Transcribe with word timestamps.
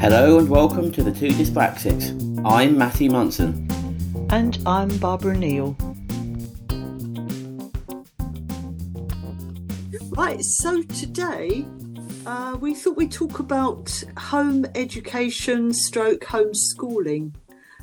Hello 0.00 0.38
and 0.38 0.48
welcome 0.48 0.92
to 0.92 1.02
the 1.02 1.10
Two 1.10 1.30
Dyspraxics. 1.30 2.40
I'm 2.46 2.78
Matthew 2.78 3.10
Munson. 3.10 3.68
And 4.30 4.56
I'm 4.64 4.96
Barbara 4.98 5.36
Neill. 5.36 5.76
Right, 10.10 10.40
so 10.40 10.82
today 10.84 11.66
uh, 12.24 12.56
we 12.60 12.76
thought 12.76 12.96
we'd 12.96 13.10
talk 13.10 13.40
about 13.40 14.04
home 14.16 14.66
education 14.76 15.72
stroke 15.72 16.20
homeschooling 16.20 17.34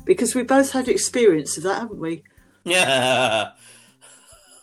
because 0.06 0.34
we 0.34 0.42
both 0.42 0.72
had 0.72 0.88
experience 0.88 1.58
of 1.58 1.64
that, 1.64 1.82
haven't 1.82 2.00
we? 2.00 2.22
Yeah. 2.64 3.50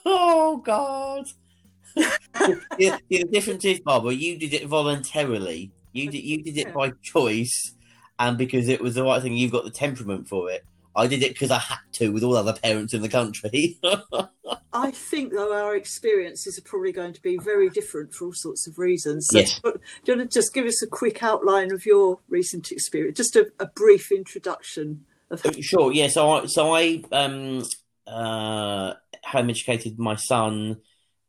Oh, 0.06 0.58
God. 0.58 1.30
the, 1.96 3.00
the 3.10 3.24
difference 3.32 3.64
is, 3.64 3.80
Barbara, 3.80 4.12
you 4.12 4.38
did 4.38 4.54
it 4.54 4.68
voluntarily 4.68 5.72
you 5.94 6.10
did 6.12 6.24
you 6.24 6.44
did 6.44 6.58
it 6.58 6.74
by 6.74 6.92
choice, 7.02 7.74
and 8.20 8.38
because 8.38 8.68
it 8.68 8.82
was 8.82 8.96
the 8.96 9.04
right 9.04 9.22
thing. 9.22 9.38
You've 9.38 9.52
got 9.52 9.64
the 9.64 9.72
temperament 9.72 10.28
for 10.28 10.50
it. 10.52 10.66
I 10.96 11.08
did 11.08 11.24
it 11.24 11.34
because 11.34 11.50
I 11.50 11.58
had 11.58 11.80
to, 11.94 12.10
with 12.10 12.24
all 12.24 12.38
other 12.38 12.54
parents 12.54 12.94
in 12.94 13.02
the 13.02 13.10
country. 13.10 13.80
I 14.74 14.92
think, 14.92 15.34
though, 15.34 15.54
our 15.54 15.76
experiences 15.76 16.58
are 16.58 16.62
probably 16.62 16.92
going 16.92 17.14
to 17.14 17.22
be 17.22 17.38
very 17.38 17.70
different 17.70 18.14
for 18.14 18.26
all 18.26 18.34
sorts 18.34 18.68
of 18.68 18.78
reasons. 18.78 19.28
So 19.32 19.40
yes. 19.40 19.60
Do 19.60 19.72
you 20.06 20.18
want 20.18 20.32
to 20.32 20.40
just 20.40 20.54
give 20.54 20.66
us 20.66 20.84
a 20.84 20.88
quick 20.88 21.24
outline 21.24 21.72
of 21.72 21.86
your 21.86 22.20
recent 22.30 22.72
experience? 22.72 23.18
Just 23.18 23.36
a, 23.36 23.52
a 23.60 23.66
brief 23.68 24.12
introduction 24.12 25.06
of. 25.32 25.42
How- 25.42 25.52
sure. 25.62 25.92
Yeah. 25.92 26.08
So 26.10 26.30
I 26.30 26.46
so 26.46 26.76
I 26.76 27.04
um 27.12 27.64
uh 28.06 28.94
home 29.24 29.50
educated 29.50 29.98
my 29.98 30.16
son 30.16 30.78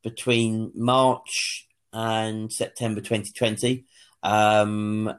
between 0.02 0.72
March 0.74 1.68
and 1.92 2.52
September 2.52 3.00
2020 3.00 3.86
um, 4.24 5.14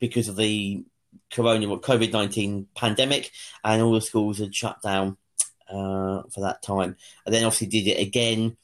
because 0.00 0.28
of 0.28 0.36
the 0.36 0.84
corona 1.30 1.66
COVID 1.66 2.12
nineteen 2.12 2.68
pandemic, 2.74 3.30
and 3.62 3.82
all 3.82 3.92
the 3.92 4.00
schools 4.00 4.38
had 4.38 4.54
shut 4.54 4.80
down 4.80 5.18
uh, 5.68 6.22
for 6.32 6.40
that 6.40 6.62
time. 6.62 6.96
And 7.24 7.34
then 7.34 7.44
obviously 7.44 7.66
did 7.66 7.88
it 7.88 8.00
again 8.00 8.56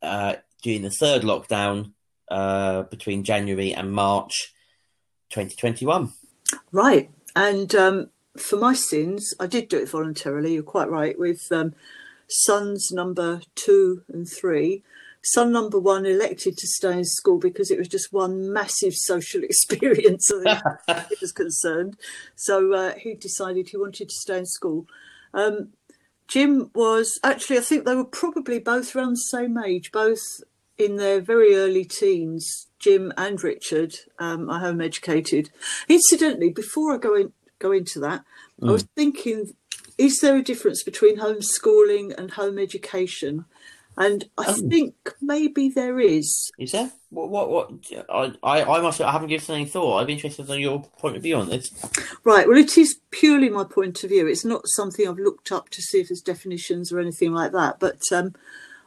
uh, 0.00 0.36
during 0.62 0.82
the 0.82 0.90
third 0.90 1.22
lockdown 1.22 1.92
uh, 2.30 2.84
between 2.84 3.24
January 3.24 3.74
and 3.74 3.92
March, 3.92 4.54
twenty 5.28 5.56
twenty 5.56 5.84
one. 5.84 6.12
Right, 6.72 7.10
and 7.34 7.74
um, 7.74 8.10
for 8.36 8.56
my 8.56 8.74
sins, 8.74 9.34
I 9.40 9.46
did 9.46 9.68
do 9.68 9.78
it 9.78 9.90
voluntarily. 9.90 10.54
You're 10.54 10.62
quite 10.62 10.90
right 10.90 11.18
with 11.18 11.50
um, 11.50 11.74
sons 12.28 12.90
number 12.92 13.40
two 13.54 14.02
and 14.08 14.28
three 14.28 14.82
son 15.22 15.52
number 15.52 15.78
one 15.78 16.06
elected 16.06 16.56
to 16.56 16.66
stay 16.66 16.98
in 16.98 17.04
school 17.04 17.38
because 17.38 17.70
it 17.70 17.78
was 17.78 17.88
just 17.88 18.12
one 18.12 18.52
massive 18.52 18.94
social 18.96 19.42
experience 19.42 20.30
as 20.30 20.62
he 21.08 21.16
was 21.20 21.32
concerned. 21.32 21.96
So 22.34 22.72
uh, 22.72 22.94
he 22.94 23.14
decided 23.14 23.68
he 23.68 23.76
wanted 23.76 24.08
to 24.08 24.14
stay 24.14 24.38
in 24.38 24.46
school. 24.46 24.86
Um, 25.34 25.70
Jim 26.28 26.70
was 26.74 27.18
actually, 27.24 27.58
I 27.58 27.62
think 27.62 27.84
they 27.84 27.94
were 27.94 28.04
probably 28.04 28.58
both 28.58 28.94
around 28.94 29.12
the 29.12 29.16
same 29.16 29.56
age, 29.58 29.90
both 29.90 30.42
in 30.76 30.96
their 30.96 31.20
very 31.20 31.56
early 31.56 31.84
teens. 31.84 32.66
Jim 32.78 33.12
and 33.16 33.42
Richard 33.42 33.94
um, 34.18 34.48
are 34.48 34.60
home 34.60 34.80
educated. 34.80 35.50
Incidentally, 35.88 36.50
before 36.50 36.94
I 36.94 36.98
go 36.98 37.16
in, 37.16 37.32
go 37.58 37.72
into 37.72 37.98
that, 38.00 38.24
mm. 38.60 38.68
I 38.68 38.72
was 38.72 38.84
mm. 38.84 38.88
thinking: 38.94 39.52
is 39.96 40.20
there 40.20 40.36
a 40.36 40.42
difference 40.42 40.84
between 40.84 41.18
homeschooling 41.18 42.16
and 42.16 42.30
home 42.32 42.58
education? 42.58 43.46
And 43.98 44.24
I 44.38 44.44
oh. 44.46 44.68
think 44.68 44.94
maybe 45.20 45.68
there 45.68 45.98
is. 45.98 46.52
Is 46.56 46.70
there? 46.70 46.92
What? 47.10 47.30
What? 47.30 47.50
what 47.50 47.70
I, 48.08 48.32
I, 48.44 48.76
I 48.76 48.80
must. 48.80 49.00
I 49.00 49.10
haven't 49.10 49.28
given 49.28 49.56
any 49.56 49.64
thought. 49.64 49.98
I'd 49.98 50.06
be 50.06 50.12
interested 50.12 50.48
in 50.48 50.60
your 50.60 50.84
point 50.98 51.16
of 51.16 51.22
view 51.24 51.34
on 51.34 51.48
this. 51.48 51.72
Right. 52.22 52.46
Well, 52.46 52.56
it 52.56 52.78
is 52.78 53.00
purely 53.10 53.48
my 53.48 53.64
point 53.64 54.04
of 54.04 54.10
view. 54.10 54.28
It's 54.28 54.44
not 54.44 54.62
something 54.66 55.06
I've 55.06 55.18
looked 55.18 55.50
up 55.50 55.70
to 55.70 55.82
see 55.82 55.98
if 55.98 56.08
there's 56.08 56.20
definitions 56.20 56.92
or 56.92 57.00
anything 57.00 57.32
like 57.32 57.50
that. 57.52 57.80
But 57.80 58.00
um, 58.12 58.36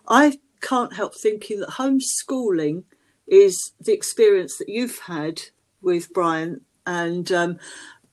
I 0.08 0.40
can't 0.62 0.94
help 0.94 1.14
thinking 1.22 1.60
that 1.60 1.72
homeschooling 1.72 2.84
is 3.28 3.74
the 3.82 3.92
experience 3.92 4.58
that 4.60 4.70
you've 4.70 5.00
had 5.00 5.42
with 5.82 6.14
Brian, 6.14 6.62
and 6.88 7.30
um, 7.34 7.60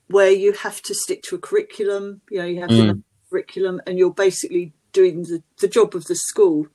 where 0.07 0.31
you 0.31 0.51
have 0.51 0.81
to 0.81 0.93
stick 0.93 1.23
to 1.23 1.35
a 1.35 1.39
curriculum. 1.39 2.19
You 2.29 2.39
know, 2.39 2.45
you 2.45 2.59
have 2.59 2.69
mm. 2.69 3.03
curriculum, 3.29 3.79
and 3.87 3.97
you're 3.97 4.13
basically 4.13 4.73
doing 4.99 5.23
the, 5.23 5.41
the 5.59 5.67
job 5.67 5.95
of 5.95 6.05
the 6.05 6.15
school. 6.15 6.67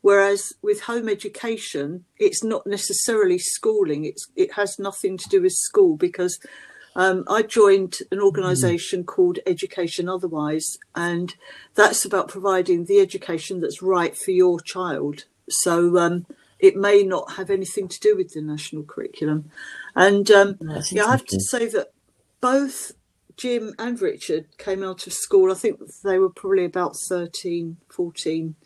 Whereas 0.00 0.52
with 0.62 0.82
home 0.82 1.08
education, 1.08 2.04
it's 2.18 2.42
not 2.42 2.66
necessarily 2.66 3.38
schooling. 3.38 4.04
It's 4.04 4.26
it 4.36 4.52
has 4.54 4.78
nothing 4.78 5.16
to 5.18 5.28
do 5.28 5.42
with 5.42 5.52
school 5.52 5.96
because 5.96 6.38
um, 6.94 7.24
I 7.28 7.42
joined 7.42 7.94
an 8.10 8.20
organisation 8.20 9.02
mm. 9.02 9.06
called 9.06 9.38
Education 9.46 10.08
Otherwise, 10.08 10.78
and 10.94 11.34
that's 11.74 12.04
about 12.04 12.28
providing 12.28 12.84
the 12.84 13.00
education 13.00 13.60
that's 13.60 13.82
right 13.82 14.16
for 14.16 14.30
your 14.30 14.60
child. 14.60 15.24
So 15.48 15.98
um, 15.98 16.26
it 16.58 16.76
may 16.76 17.02
not 17.02 17.32
have 17.32 17.50
anything 17.50 17.88
to 17.88 18.00
do 18.00 18.16
with 18.16 18.32
the 18.32 18.42
national 18.42 18.84
curriculum. 18.84 19.50
And 19.94 20.30
um, 20.30 20.58
yeah, 20.90 21.06
I 21.06 21.10
have 21.10 21.26
to 21.26 21.40
say 21.40 21.66
that 21.68 21.92
both 22.40 22.92
Jim 23.38 23.72
and 23.78 24.00
Richard 24.02 24.46
came 24.58 24.82
out 24.82 25.06
of 25.06 25.12
school, 25.12 25.50
I 25.50 25.54
think 25.54 25.80
they 26.02 26.18
were 26.18 26.28
probably 26.28 26.64
about 26.64 26.96
13, 26.96 27.78
14, 27.88 28.56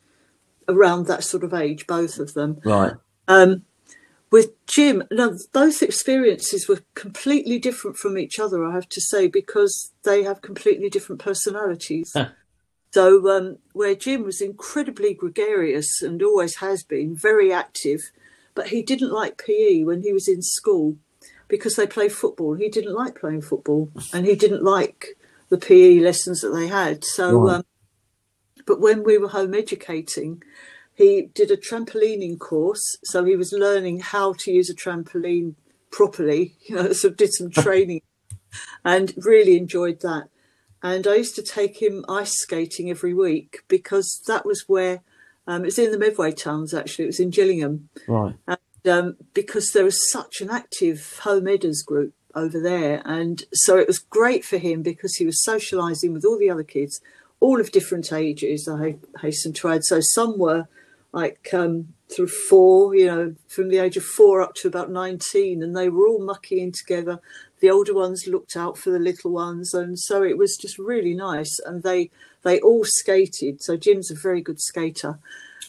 around 0.68 1.06
that 1.06 1.22
sort 1.22 1.44
of 1.44 1.52
age, 1.54 1.86
both 1.86 2.18
of 2.18 2.34
them. 2.34 2.60
Right. 2.64 2.94
Um, 3.28 3.64
with 4.30 4.50
Jim, 4.66 5.04
now 5.10 5.34
both 5.52 5.82
experiences 5.82 6.66
were 6.66 6.80
completely 6.94 7.58
different 7.58 7.98
from 7.98 8.16
each 8.16 8.38
other, 8.38 8.64
I 8.64 8.72
have 8.72 8.88
to 8.88 9.00
say, 9.00 9.28
because 9.28 9.92
they 10.04 10.22
have 10.22 10.40
completely 10.40 10.88
different 10.88 11.20
personalities. 11.20 12.12
Huh. 12.16 12.30
So, 12.92 13.28
um, 13.30 13.58
where 13.72 13.94
Jim 13.94 14.24
was 14.24 14.40
incredibly 14.40 15.14
gregarious 15.14 16.02
and 16.02 16.22
always 16.22 16.56
has 16.56 16.82
been, 16.82 17.14
very 17.14 17.52
active, 17.52 18.00
but 18.54 18.68
he 18.68 18.82
didn't 18.82 19.12
like 19.12 19.42
PE 19.42 19.84
when 19.84 20.02
he 20.02 20.12
was 20.12 20.28
in 20.28 20.42
school 20.42 20.96
because 21.52 21.76
they 21.76 21.86
play 21.86 22.08
football. 22.08 22.54
He 22.54 22.70
didn't 22.70 22.94
like 22.94 23.20
playing 23.20 23.42
football, 23.42 23.90
and 24.14 24.24
he 24.24 24.34
didn't 24.34 24.64
like 24.64 25.18
the 25.50 25.58
PE 25.58 26.00
lessons 26.00 26.40
that 26.40 26.48
they 26.48 26.66
had. 26.66 27.04
So, 27.04 27.42
right. 27.42 27.56
um, 27.56 27.64
but 28.66 28.80
when 28.80 29.04
we 29.04 29.18
were 29.18 29.28
home 29.28 29.52
educating, 29.52 30.42
he 30.94 31.28
did 31.34 31.50
a 31.50 31.58
trampolining 31.58 32.38
course, 32.38 32.96
so 33.04 33.24
he 33.24 33.36
was 33.36 33.52
learning 33.52 34.00
how 34.00 34.32
to 34.38 34.50
use 34.50 34.70
a 34.70 34.74
trampoline 34.74 35.54
properly. 35.90 36.54
You 36.62 36.76
know, 36.76 36.92
so 36.94 37.10
did 37.10 37.34
some 37.34 37.50
training, 37.64 38.00
and 38.82 39.12
really 39.19 39.58
enjoyed 39.58 40.00
that. 40.00 40.30
And 40.82 41.06
I 41.06 41.16
used 41.16 41.36
to 41.36 41.42
take 41.42 41.82
him 41.82 42.02
ice 42.08 42.32
skating 42.32 42.88
every 42.88 43.12
week 43.12 43.58
because 43.69 44.22
that 44.26 44.46
was 44.46 44.64
where 44.69 45.02
um, 45.46 45.64
it 45.64 45.66
was 45.66 45.78
in 45.78 45.92
the 45.92 45.98
Medway 45.98 46.32
towns. 46.32 46.72
Actually, 46.72 47.04
it 47.04 47.08
was 47.08 47.20
in 47.20 47.28
Gillingham. 47.28 47.90
Right. 48.08 48.36
And 48.48 48.58
um, 48.87 49.16
because 49.34 49.70
there 49.70 49.84
was 49.84 50.10
such 50.10 50.41
an 50.41 50.50
active 50.50 51.20
home 51.22 51.44
edders 51.44 51.84
group 51.84 52.15
over 52.34 52.60
there. 52.60 53.03
And 53.04 53.44
so 53.53 53.78
it 53.78 53.87
was 53.87 53.98
great 53.98 54.44
for 54.44 54.59
him 54.59 54.82
because 54.82 55.16
he 55.16 55.26
was 55.26 55.44
socialising 55.47 56.12
with 56.12 56.25
all 56.25 56.38
the 56.38 56.50
other 56.50 56.62
kids, 56.62 57.00
all 57.41 57.60
of 57.60 57.72
different 57.72 58.12
ages, 58.12 58.69
I 58.69 58.97
hasten 59.20 59.53
to 59.54 59.69
add. 59.69 59.84
So 59.84 60.00
some 60.00 60.38
were 60.38 60.69
like 61.12 61.50
um, 61.53 61.88
through 62.09 62.28
four, 62.28 62.94
you 62.94 63.06
know, 63.06 63.34
from 63.48 63.69
the 63.69 63.78
age 63.78 63.97
of 63.97 64.04
four 64.04 64.41
up 64.41 64.54
to 64.56 64.69
about 64.69 64.91
19, 64.91 65.62
and 65.62 65.76
they 65.76 65.88
were 65.88 66.06
all 66.06 66.25
mucking 66.25 66.59
in 66.59 66.72
together. 66.72 67.20
The 67.61 67.70
older 67.70 67.94
ones 67.94 68.26
looked 68.26 68.56
out 68.56 68.78
for 68.78 68.90
the 68.90 68.99
little 68.99 69.31
ones, 69.31 69.75
and 69.75 69.99
so 69.99 70.23
it 70.23 70.38
was 70.38 70.56
just 70.56 70.78
really 70.78 71.14
nice. 71.14 71.58
And 71.64 71.82
they 71.82 72.11
they 72.43 72.61
all 72.61 72.85
skated. 72.85 73.62
So 73.62 73.76
Jim's 73.76 74.11
a 74.11 74.14
very 74.14 74.40
good 74.40 74.61
skater, 74.61 75.19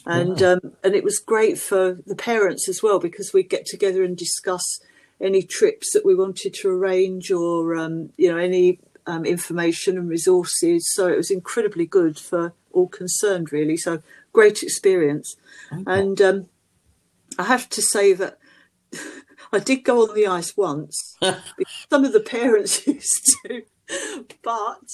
and 0.05 0.41
um, 0.43 0.59
and 0.83 0.95
it 0.95 1.03
was 1.03 1.19
great 1.19 1.57
for 1.57 1.99
the 2.05 2.15
parents 2.15 2.67
as 2.67 2.83
well 2.83 2.99
because 2.99 3.33
we'd 3.33 3.49
get 3.49 3.65
together 3.65 4.03
and 4.03 4.17
discuss 4.17 4.79
any 5.21 5.41
trips 5.41 5.91
that 5.93 6.05
we 6.05 6.15
wanted 6.15 6.53
to 6.53 6.69
arrange 6.69 7.31
or 7.31 7.75
um, 7.75 8.11
you 8.17 8.29
know 8.29 8.37
any 8.37 8.79
um, 9.05 9.25
information 9.25 9.97
and 9.97 10.09
resources. 10.09 10.91
So 10.93 11.07
it 11.07 11.17
was 11.17 11.31
incredibly 11.31 11.85
good 11.85 12.19
for 12.19 12.53
all 12.71 12.87
concerned, 12.87 13.51
really. 13.51 13.77
So 13.77 14.01
great 14.33 14.63
experience, 14.63 15.35
okay. 15.71 15.83
and 15.87 16.21
um, 16.21 16.49
I 17.37 17.43
have 17.43 17.69
to 17.69 17.81
say 17.81 18.13
that. 18.13 18.37
I 19.51 19.59
did 19.59 19.83
go 19.83 20.01
on 20.01 20.15
the 20.15 20.25
ice 20.25 20.57
once. 20.57 21.15
some 21.91 22.05
of 22.05 22.11
the 22.11 22.19
parents 22.19 22.87
used 22.87 23.37
to, 23.45 23.61
but 24.41 24.89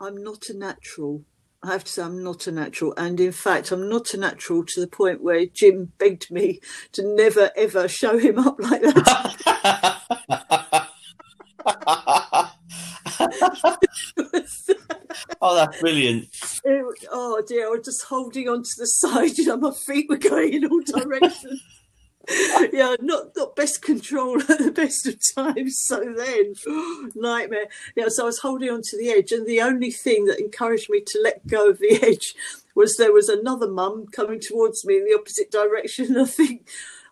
I'm 0.00 0.20
not 0.24 0.48
a 0.48 0.54
natural. 0.54 1.22
I 1.64 1.72
have 1.72 1.84
to 1.84 1.92
say, 1.92 2.02
I'm 2.02 2.24
not 2.24 2.48
a 2.48 2.52
natural. 2.52 2.92
And 2.96 3.20
in 3.20 3.30
fact, 3.30 3.70
I'm 3.70 3.88
not 3.88 4.14
a 4.14 4.16
natural 4.16 4.64
to 4.64 4.80
the 4.80 4.88
point 4.88 5.22
where 5.22 5.46
Jim 5.46 5.92
begged 5.98 6.28
me 6.30 6.60
to 6.92 7.06
never, 7.14 7.50
ever 7.56 7.86
show 7.86 8.18
him 8.18 8.38
up 8.38 8.58
like 8.58 8.82
that. 8.82 10.02
oh, 15.40 15.54
that's 15.54 15.80
brilliant. 15.80 16.24
It, 16.64 16.84
oh, 17.12 17.40
dear. 17.46 17.68
I 17.68 17.70
was 17.70 17.84
just 17.84 18.04
holding 18.04 18.48
on 18.48 18.64
to 18.64 18.72
the 18.78 18.86
side, 18.86 19.38
you 19.38 19.46
know, 19.46 19.56
my 19.56 19.70
feet 19.70 20.06
were 20.08 20.16
going 20.16 20.54
in 20.54 20.64
all 20.64 20.80
directions. 20.80 21.62
yeah, 22.72 22.96
not, 23.00 23.36
not 23.36 23.56
best 23.56 23.82
control 23.82 24.40
at 24.40 24.58
the 24.58 24.72
best 24.72 25.06
of 25.06 25.18
times. 25.34 25.78
So 25.80 26.14
then, 26.16 26.54
nightmare. 27.14 27.66
Yeah, 27.96 28.08
so 28.08 28.24
I 28.24 28.26
was 28.26 28.38
holding 28.38 28.70
on 28.70 28.82
to 28.82 28.98
the 28.98 29.10
edge, 29.10 29.32
and 29.32 29.46
the 29.46 29.60
only 29.60 29.90
thing 29.90 30.26
that 30.26 30.40
encouraged 30.40 30.88
me 30.88 31.02
to 31.04 31.20
let 31.22 31.46
go 31.46 31.70
of 31.70 31.78
the 31.78 31.98
edge 32.02 32.34
was 32.74 32.96
there 32.96 33.12
was 33.12 33.28
another 33.28 33.68
mum 33.68 34.06
coming 34.06 34.40
towards 34.40 34.84
me 34.84 34.96
in 34.96 35.04
the 35.04 35.16
opposite 35.18 35.50
direction. 35.50 36.16
I 36.18 36.24
think 36.24 36.68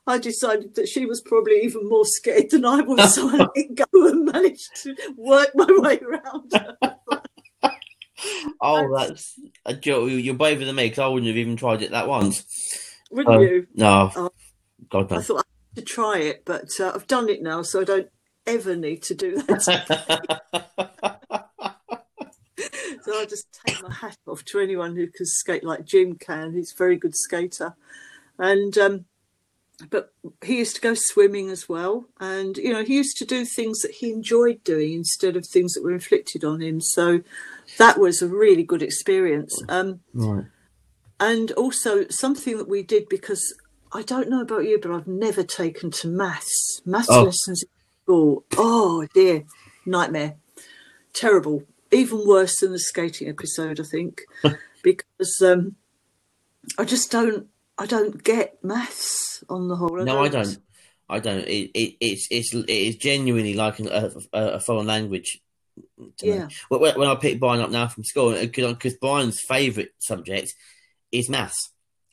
I 0.06 0.18
decided 0.18 0.74
that 0.76 0.88
she 0.88 1.06
was 1.06 1.20
probably 1.20 1.60
even 1.62 1.88
more 1.88 2.06
scared 2.06 2.50
than 2.50 2.64
I 2.64 2.80
was, 2.80 3.14
so 3.14 3.28
I 3.28 3.46
let 3.54 3.74
go 3.74 4.08
and 4.08 4.24
managed 4.24 4.76
to 4.82 4.94
work 5.16 5.50
my 5.54 5.66
way 5.68 5.98
around. 5.98 6.54
oh, 8.60 8.96
that's 8.96 9.38
a 9.66 9.74
joke. 9.74 10.10
You're 10.10 10.34
braver 10.34 10.64
than 10.64 10.76
me 10.76 10.84
because 10.84 11.00
I 11.00 11.08
wouldn't 11.08 11.28
have 11.28 11.36
even 11.36 11.56
tried 11.56 11.82
it 11.82 11.90
that 11.90 12.08
once. 12.08 12.46
Wouldn't 13.10 13.34
um, 13.34 13.42
you? 13.42 13.66
No. 13.74 14.10
Oh, 14.14 14.30
God, 14.88 15.10
no. 15.10 15.18
I 15.18 15.22
thought 15.22 15.38
I 15.38 15.42
had 15.74 15.86
to 15.86 15.92
try 15.92 16.18
it, 16.18 16.44
but 16.44 16.68
uh, 16.80 16.92
I've 16.94 17.06
done 17.06 17.28
it 17.28 17.42
now, 17.42 17.62
so 17.62 17.80
I 17.80 17.84
don't 17.84 18.08
ever 18.46 18.76
need 18.76 19.02
to 19.04 19.14
do 19.14 19.42
that. 19.42 19.62
so 23.02 23.20
I 23.20 23.26
just 23.26 23.46
take 23.66 23.82
my 23.82 23.92
hat 23.92 24.16
off 24.26 24.44
to 24.46 24.60
anyone 24.60 24.96
who 24.96 25.06
can 25.06 25.26
skate 25.26 25.64
like 25.64 25.84
Jim 25.84 26.16
can. 26.16 26.52
He's 26.52 26.72
a 26.72 26.78
very 26.78 26.96
good 26.96 27.16
skater, 27.16 27.74
and 28.38 28.76
um, 28.78 29.04
but 29.88 30.12
he 30.44 30.58
used 30.58 30.76
to 30.76 30.80
go 30.80 30.94
swimming 30.94 31.50
as 31.50 31.68
well, 31.68 32.06
and 32.20 32.56
you 32.56 32.72
know 32.72 32.84
he 32.84 32.96
used 32.96 33.16
to 33.18 33.24
do 33.24 33.44
things 33.44 33.80
that 33.80 33.92
he 33.92 34.12
enjoyed 34.12 34.62
doing 34.64 34.92
instead 34.92 35.36
of 35.36 35.46
things 35.46 35.72
that 35.72 35.82
were 35.82 35.92
inflicted 35.92 36.44
on 36.44 36.60
him. 36.60 36.80
So 36.80 37.20
that 37.78 37.98
was 37.98 38.20
a 38.20 38.28
really 38.28 38.64
good 38.64 38.82
experience. 38.82 39.60
Um, 39.68 40.00
right. 40.12 40.44
And 41.18 41.52
also 41.52 42.06
something 42.08 42.56
that 42.56 42.68
we 42.68 42.82
did 42.82 43.08
because 43.08 43.54
I 43.92 44.02
don't 44.02 44.28
know 44.28 44.40
about 44.40 44.64
you, 44.64 44.78
but 44.80 44.92
I've 44.92 45.06
never 45.06 45.42
taken 45.42 45.90
to 45.92 46.08
maths. 46.08 46.80
Maths 46.84 47.08
oh. 47.10 47.24
lessons 47.24 47.62
in 47.62 47.68
school. 48.04 48.44
Oh 48.56 49.06
dear, 49.14 49.44
nightmare, 49.84 50.36
terrible. 51.12 51.64
Even 51.92 52.24
worse 52.26 52.60
than 52.60 52.72
the 52.72 52.78
skating 52.78 53.28
episode, 53.28 53.80
I 53.80 53.82
think, 53.82 54.22
because 54.82 55.42
um, 55.42 55.76
I 56.78 56.84
just 56.84 57.10
don't. 57.10 57.48
I 57.78 57.86
don't 57.86 58.22
get 58.22 58.62
maths 58.62 59.42
on 59.48 59.68
the 59.68 59.76
whole. 59.76 60.00
I 60.00 60.04
no, 60.04 60.14
don't. 60.14 60.24
I 60.24 60.28
don't. 60.28 60.58
I 61.08 61.18
don't. 61.18 61.48
It, 61.48 61.70
it, 61.74 61.96
it's 62.00 62.28
it's 62.30 62.54
it 62.54 62.68
is 62.68 62.96
genuinely 62.96 63.54
like 63.54 63.80
a, 63.80 64.12
a, 64.32 64.38
a 64.38 64.60
foreign 64.60 64.86
language. 64.86 65.40
Yeah. 66.22 66.48
When, 66.68 66.80
when 66.80 67.08
I 67.08 67.14
pick 67.16 67.40
Brian 67.40 67.62
up 67.62 67.70
now 67.70 67.88
from 67.88 68.04
school, 68.04 68.34
because 68.38 68.94
Brian's 69.00 69.40
favourite 69.40 69.90
subject 69.98 70.54
is 71.10 71.28
maths. 71.28 71.69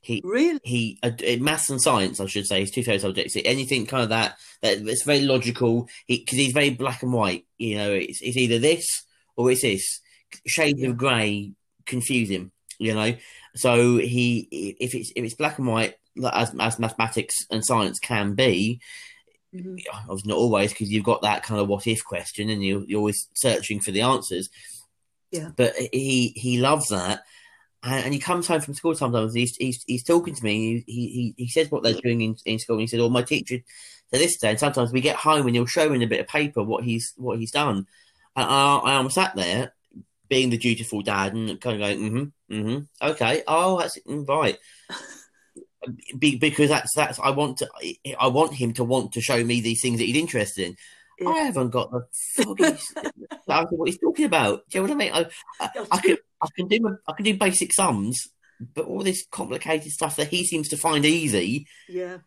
He 0.07 0.21
really 0.24 0.62
he 0.63 1.00
uh, 1.04 1.12
maths 1.42 1.69
and 1.69 1.81
science, 1.81 2.21
I 2.21 2.27
should 2.27 2.45
say, 2.45 2.62
his 2.62 2.71
two 2.71 2.81
favorite 2.81 3.01
subjects. 3.01 3.36
Anything 3.44 3.86
kind 3.86 4.04
of 4.04 4.09
that 4.09 4.38
that 4.62 4.77
it's 4.77 5.04
very 5.04 5.24
logical. 5.24 5.89
He 6.06 6.19
because 6.19 6.38
he's 6.38 6.54
very 6.54 6.69
black 6.69 7.04
and 7.04 7.12
white. 7.12 7.45
You 7.57 7.75
know, 7.75 7.92
it's, 7.92 8.21
it's 8.21 8.38
either 8.38 8.57
this 8.57 8.88
or 9.36 9.51
it's 9.51 9.63
this. 9.63 10.00
Shades 10.45 10.80
yeah. 10.80 10.88
of 10.88 10.98
grey 10.98 11.51
confuse 11.86 12.30
him. 12.30 12.54
You 12.80 12.94
know, 12.94 13.18
so 13.57 13.98
he 13.98 14.48
if 14.80 14.95
it's 14.95 15.12
if 15.13 15.25
it's 15.25 15.36
black 15.36 15.57
and 15.57 15.68
white, 15.68 15.95
as 16.24 16.56
as 16.57 16.80
mathematics 16.80 17.36
and 17.51 17.65
science 17.65 18.00
can 18.00 18.33
be. 18.33 18.80
Mm-hmm. 19.54 19.75
Obviously, 20.09 20.30
not 20.30 20.38
always 20.38 20.71
because 20.71 20.89
you've 20.89 21.04
got 21.04 21.24
that 21.24 21.44
kind 21.44 21.59
of 21.59 21.68
what 21.68 21.86
if 21.86 22.01
question, 22.06 22.50
and 22.50 22.63
you 22.63 22.86
you're 22.88 23.00
always 23.00 23.27
searching 23.33 23.81
for 23.81 23.92
the 23.92 24.04
answers. 24.04 24.48
Yeah, 25.31 25.50
but 25.57 25.74
he 25.92 26.31
he 26.38 26.59
loves 26.59 26.88
that 26.89 27.24
and, 27.83 28.06
and 28.06 28.13
he 28.13 28.19
comes 28.19 28.47
home 28.47 28.62
from 28.62 28.74
school 28.74 28.95
sometimes. 28.95 29.33
He's, 29.33 29.56
he's 29.56 29.83
he's 29.85 30.03
talking 30.03 30.35
to 30.35 30.44
me. 30.44 30.83
He 30.88 31.07
he 31.07 31.33
he 31.38 31.47
says 31.47 31.71
what 31.71 31.83
they're 31.83 31.94
doing 31.94 32.21
in, 32.21 32.35
in 32.45 32.59
school. 32.59 32.75
And 32.75 32.81
he 32.81 32.88
said, 32.88 33.00
"Oh, 33.00 33.09
my 33.09 33.21
teacher 33.21 33.59
said 34.09 34.19
this 34.19 34.38
day." 34.38 34.51
And 34.51 34.59
sometimes 34.59 34.91
we 34.91 35.01
get 35.01 35.15
home 35.15 35.45
and 35.45 35.56
he'll 35.56 35.65
show 35.65 35.91
in 35.94 36.01
a 36.01 36.07
bit 36.07 36.19
of 36.19 36.27
paper 36.27 36.63
what 36.63 36.83
he's 36.83 37.13
what 37.18 37.39
he's 37.39 37.51
done. 37.51 37.88
And 38.35 38.45
I, 38.50 38.77
I 38.77 38.94
am 39.00 39.09
sat 39.09 39.35
there, 39.35 39.74
being 40.27 40.50
the 40.50 40.57
dutiful 40.57 41.01
dad, 41.01 41.33
and 41.33 41.59
kind 41.62 41.81
of 41.81 41.88
going, 41.88 42.00
"Mm-hmm, 42.00 42.56
mm-hmm, 42.56 43.07
okay, 43.09 43.44
oh, 43.47 43.80
that's 43.80 44.00
mm, 44.07 44.27
right." 44.27 44.57
Be, 46.18 46.35
because 46.35 46.69
that's 46.69 46.94
that's 46.95 47.19
I 47.19 47.30
want 47.30 47.59
to 47.59 47.69
I 48.19 48.27
want 48.27 48.53
him 48.53 48.73
to 48.73 48.83
want 48.83 49.13
to 49.13 49.21
show 49.21 49.41
me 49.41 49.62
these 49.62 49.81
things 49.81 50.00
that 50.00 50.06
he's 50.06 50.18
interested 50.18 50.68
in. 50.68 50.75
Yeah. 51.19 51.30
I 51.30 51.39
haven't 51.39 51.69
got 51.69 51.91
the 51.91 52.06
foggiest 52.12 52.97
what 53.45 53.88
he's 53.88 53.97
talking 53.97 54.25
about. 54.25 54.69
Do 54.69 54.77
you 54.77 54.88
know 54.88 54.94
what 54.94 55.03
I 55.03 55.06
mean? 55.06 55.13
I, 55.13 55.25
I, 55.59 55.88
I 55.91 55.97
can 56.00 56.18
I 56.42 56.48
can 56.56 56.68
do 56.68 56.98
I 57.07 57.13
can 57.13 57.25
do 57.25 57.38
basic 57.38 57.74
sums, 57.74 58.28
but 58.74 58.86
all 58.86 59.04
this 59.04 59.25
complicated 59.31 59.92
stuff 59.92 60.16
that 60.18 60.30
he 60.30 60.45
seems 60.45 60.69
to 60.69 60.78
find 60.78 61.06
easy. 61.06 61.68
Yeah. 61.88 62.18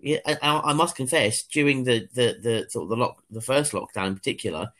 Yeah, 0.00 0.18
I, 0.26 0.60
I 0.64 0.72
must 0.72 0.96
confess, 0.96 1.44
during 1.44 1.84
the, 1.84 2.08
the, 2.12 2.36
the 2.42 2.66
sort 2.70 2.84
of 2.84 2.88
the 2.88 2.96
lock, 2.96 3.22
the 3.30 3.40
first 3.40 3.72
lockdown 3.72 4.08
in 4.08 4.14
particular, 4.16 4.72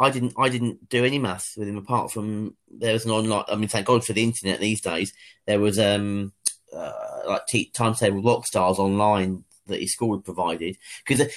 I 0.00 0.10
didn't 0.10 0.34
I 0.38 0.48
didn't 0.48 0.88
do 0.88 1.04
any 1.04 1.18
maths 1.18 1.56
with 1.56 1.68
him 1.68 1.76
apart 1.76 2.12
from 2.12 2.56
there 2.70 2.92
was 2.92 3.04
an 3.04 3.10
online. 3.10 3.44
I 3.48 3.56
mean, 3.56 3.68
thank 3.68 3.86
God 3.86 4.04
for 4.04 4.12
the 4.12 4.22
internet 4.22 4.58
these 4.58 4.80
days. 4.80 5.12
There 5.46 5.60
was 5.60 5.78
um 5.78 6.32
uh, 6.74 6.92
like 7.26 7.46
t- 7.46 7.70
Times 7.70 8.00
Table 8.00 8.22
Rock 8.22 8.46
Stars 8.46 8.78
online 8.78 9.44
that 9.66 9.80
his 9.80 9.92
school 9.92 10.16
had 10.16 10.24
provided 10.24 10.76
because 11.06 11.28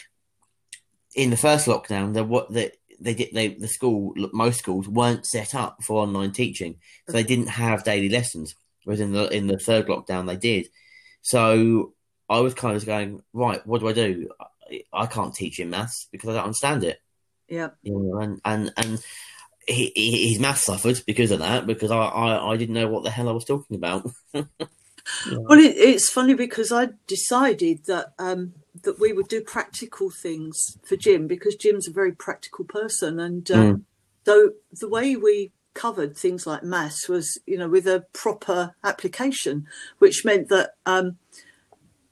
in 1.16 1.30
the 1.30 1.38
first 1.38 1.68
lockdown 1.68 2.13
there 2.13 2.24
what 2.24 2.51
the 2.51 2.71
they 3.00 3.13
did 3.13 3.30
they 3.33 3.50
the 3.50 3.68
school 3.68 4.13
most 4.33 4.59
schools 4.59 4.88
weren't 4.88 5.25
set 5.25 5.56
up 5.56 5.83
for 5.83 6.01
online 6.01 6.31
teaching, 6.31 6.77
so 7.07 7.13
they 7.13 7.24
didn't 7.24 7.47
have 7.47 7.83
daily 7.83 8.09
lessons. 8.09 8.56
Whereas 8.83 9.00
in 9.00 9.13
the 9.13 9.27
in 9.30 9.47
the 9.47 9.57
third 9.57 9.88
lockdown 9.88 10.27
they 10.27 10.38
did. 10.38 10.68
So 11.21 11.94
I 12.30 12.39
was 12.39 12.53
kind 12.53 12.75
of 12.75 12.86
going 12.86 13.21
right. 13.33 13.65
What 13.65 13.81
do 13.81 13.88
I 13.88 13.94
do? 13.94 14.30
I, 14.39 14.83
I 14.94 15.06
can't 15.06 15.33
teach 15.33 15.59
him 15.59 15.71
maths 15.71 16.07
because 16.12 16.30
I 16.30 16.33
don't 16.33 16.45
understand 16.45 16.83
it. 16.83 17.01
Yeah, 17.47 17.69
you 17.81 17.94
know, 17.94 18.19
and 18.19 18.42
and 18.45 18.74
and 18.77 19.06
he, 19.68 19.92
he, 19.95 20.30
his 20.30 20.39
math 20.39 20.59
suffered 20.59 21.01
because 21.06 21.31
of 21.31 21.39
that 21.39 21.65
because 21.65 21.92
I, 21.92 21.97
I 21.97 22.51
I 22.51 22.57
didn't 22.57 22.75
know 22.75 22.88
what 22.88 23.03
the 23.03 23.12
hell 23.12 23.30
I 23.30 23.33
was 23.33 23.45
talking 23.45 23.75
about. 23.75 24.09
Yeah. 25.30 25.38
Well, 25.39 25.59
it, 25.59 25.75
it's 25.77 26.09
funny 26.09 26.33
because 26.33 26.71
I 26.71 26.89
decided 27.07 27.86
that 27.86 28.13
um, 28.18 28.53
that 28.83 29.00
we 29.00 29.13
would 29.13 29.27
do 29.27 29.42
practical 29.42 30.10
things 30.10 30.77
for 30.83 30.95
Jim 30.95 31.27
because 31.27 31.56
Jim's 31.56 31.88
a 31.88 31.94
very 31.94 32.12
practical 32.12 32.66
person, 32.66 33.19
and 33.19 33.49
um, 33.52 33.76
mm. 33.76 33.81
so 34.26 34.52
the 34.71 34.90
way 34.90 35.16
we 35.16 35.52
covered 35.73 36.16
things 36.16 36.47
like 36.47 36.64
maths 36.64 37.09
was, 37.09 37.40
you 37.45 37.57
know, 37.57 37.68
with 37.68 37.88
a 37.88 38.06
proper 38.14 38.73
application, 38.83 39.68
which 39.99 40.23
meant 40.23 40.49
that 40.49 40.71
um, 40.85 41.18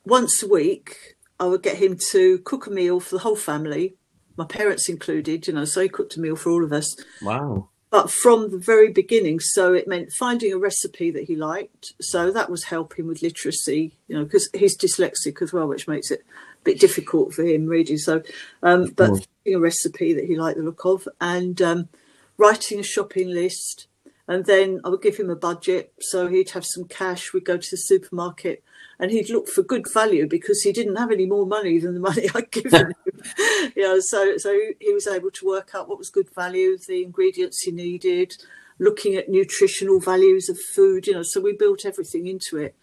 once 0.06 0.44
a 0.44 0.48
week 0.48 1.16
I 1.40 1.46
would 1.46 1.64
get 1.64 1.78
him 1.78 1.98
to 2.12 2.40
cook 2.40 2.68
a 2.68 2.70
meal 2.70 3.00
for 3.00 3.16
the 3.16 3.24
whole 3.24 3.36
family, 3.36 3.96
my 4.36 4.46
parents 4.46 4.90
included. 4.90 5.48
You 5.48 5.54
know, 5.54 5.66
so 5.66 5.82
he 5.82 5.90
cooked 5.90 6.18
a 6.18 6.20
meal 6.20 6.36
for 6.36 6.52
all 6.52 6.64
of 6.64 6.74
us. 6.74 6.96
Wow 7.22 7.70
but 7.94 8.10
from 8.10 8.50
the 8.50 8.58
very 8.58 8.92
beginning. 8.92 9.40
So 9.40 9.76
it 9.76 9.88
meant 9.88 10.12
finding 10.18 10.52
a 10.52 10.58
recipe 10.58 11.12
that 11.12 11.26
he 11.26 11.36
liked. 11.36 11.94
So 12.02 12.32
that 12.32 12.50
was 12.50 12.64
helping 12.64 13.06
with 13.06 13.22
literacy, 13.22 13.96
you 14.08 14.18
know, 14.18 14.24
because 14.24 14.50
he's 14.52 14.76
dyslexic 14.76 15.44
as 15.44 15.54
well, 15.54 15.68
which 15.68 15.88
makes 15.88 16.10
it 16.10 16.24
bit 16.64 16.80
difficult 16.80 17.34
for 17.34 17.44
him 17.44 17.68
reading. 17.68 17.98
So, 17.98 18.24
um, 18.62 18.88
but 18.96 19.28
a 19.46 19.56
recipe 19.56 20.14
that 20.14 20.26
he 20.26 20.36
liked 20.36 20.58
the 20.58 20.64
look 20.64 20.86
of 20.86 21.08
and 21.20 21.62
um, 21.62 21.90
writing 22.38 22.80
a 22.80 22.84
shopping 22.84 23.30
list. 23.30 23.88
And 24.28 24.46
then 24.46 24.80
I 24.86 24.90
would 24.90 25.02
give 25.02 25.18
him 25.18 25.30
a 25.30 25.36
budget. 25.36 25.94
So 26.00 26.28
he'd 26.28 26.52
have 26.52 26.66
some 26.66 26.86
cash. 26.86 27.34
We'd 27.34 27.46
go 27.46 27.58
to 27.58 27.72
the 27.72 27.78
supermarket 27.78 28.64
and 29.00 29.12
he'd 29.12 29.30
look 29.30 29.48
for 29.48 29.64
good 29.64 29.86
value 29.92 30.28
because 30.28 30.62
he 30.62 30.72
didn't 30.72 30.96
have 30.96 31.12
any 31.12 31.26
more 31.26 31.46
money 31.46 31.80
than 31.80 31.94
the 31.94 32.00
money 32.00 32.30
I'd 32.36 32.52
given 32.52 32.88
him. 33.06 33.72
you 33.76 33.84
know, 33.84 34.00
so 34.00 34.38
so 34.38 34.58
he 34.80 34.94
was 34.94 35.08
able 35.08 35.32
to 35.32 35.46
work 35.46 35.72
out 35.76 35.90
what 35.90 35.98
was 35.98 36.10
good 36.10 36.34
value, 36.34 36.78
the 36.78 37.04
ingredients 37.04 37.62
he 37.62 37.72
needed, 37.72 38.36
looking 38.80 39.16
at 39.16 39.30
nutritional 39.30 40.00
values 40.00 40.48
of 40.48 40.58
food. 40.60 41.08
You 41.08 41.14
know, 41.14 41.24
so 41.24 41.42
we 41.42 41.54
built 41.54 41.86
everything 41.86 42.28
into 42.28 42.58
it. 42.58 42.76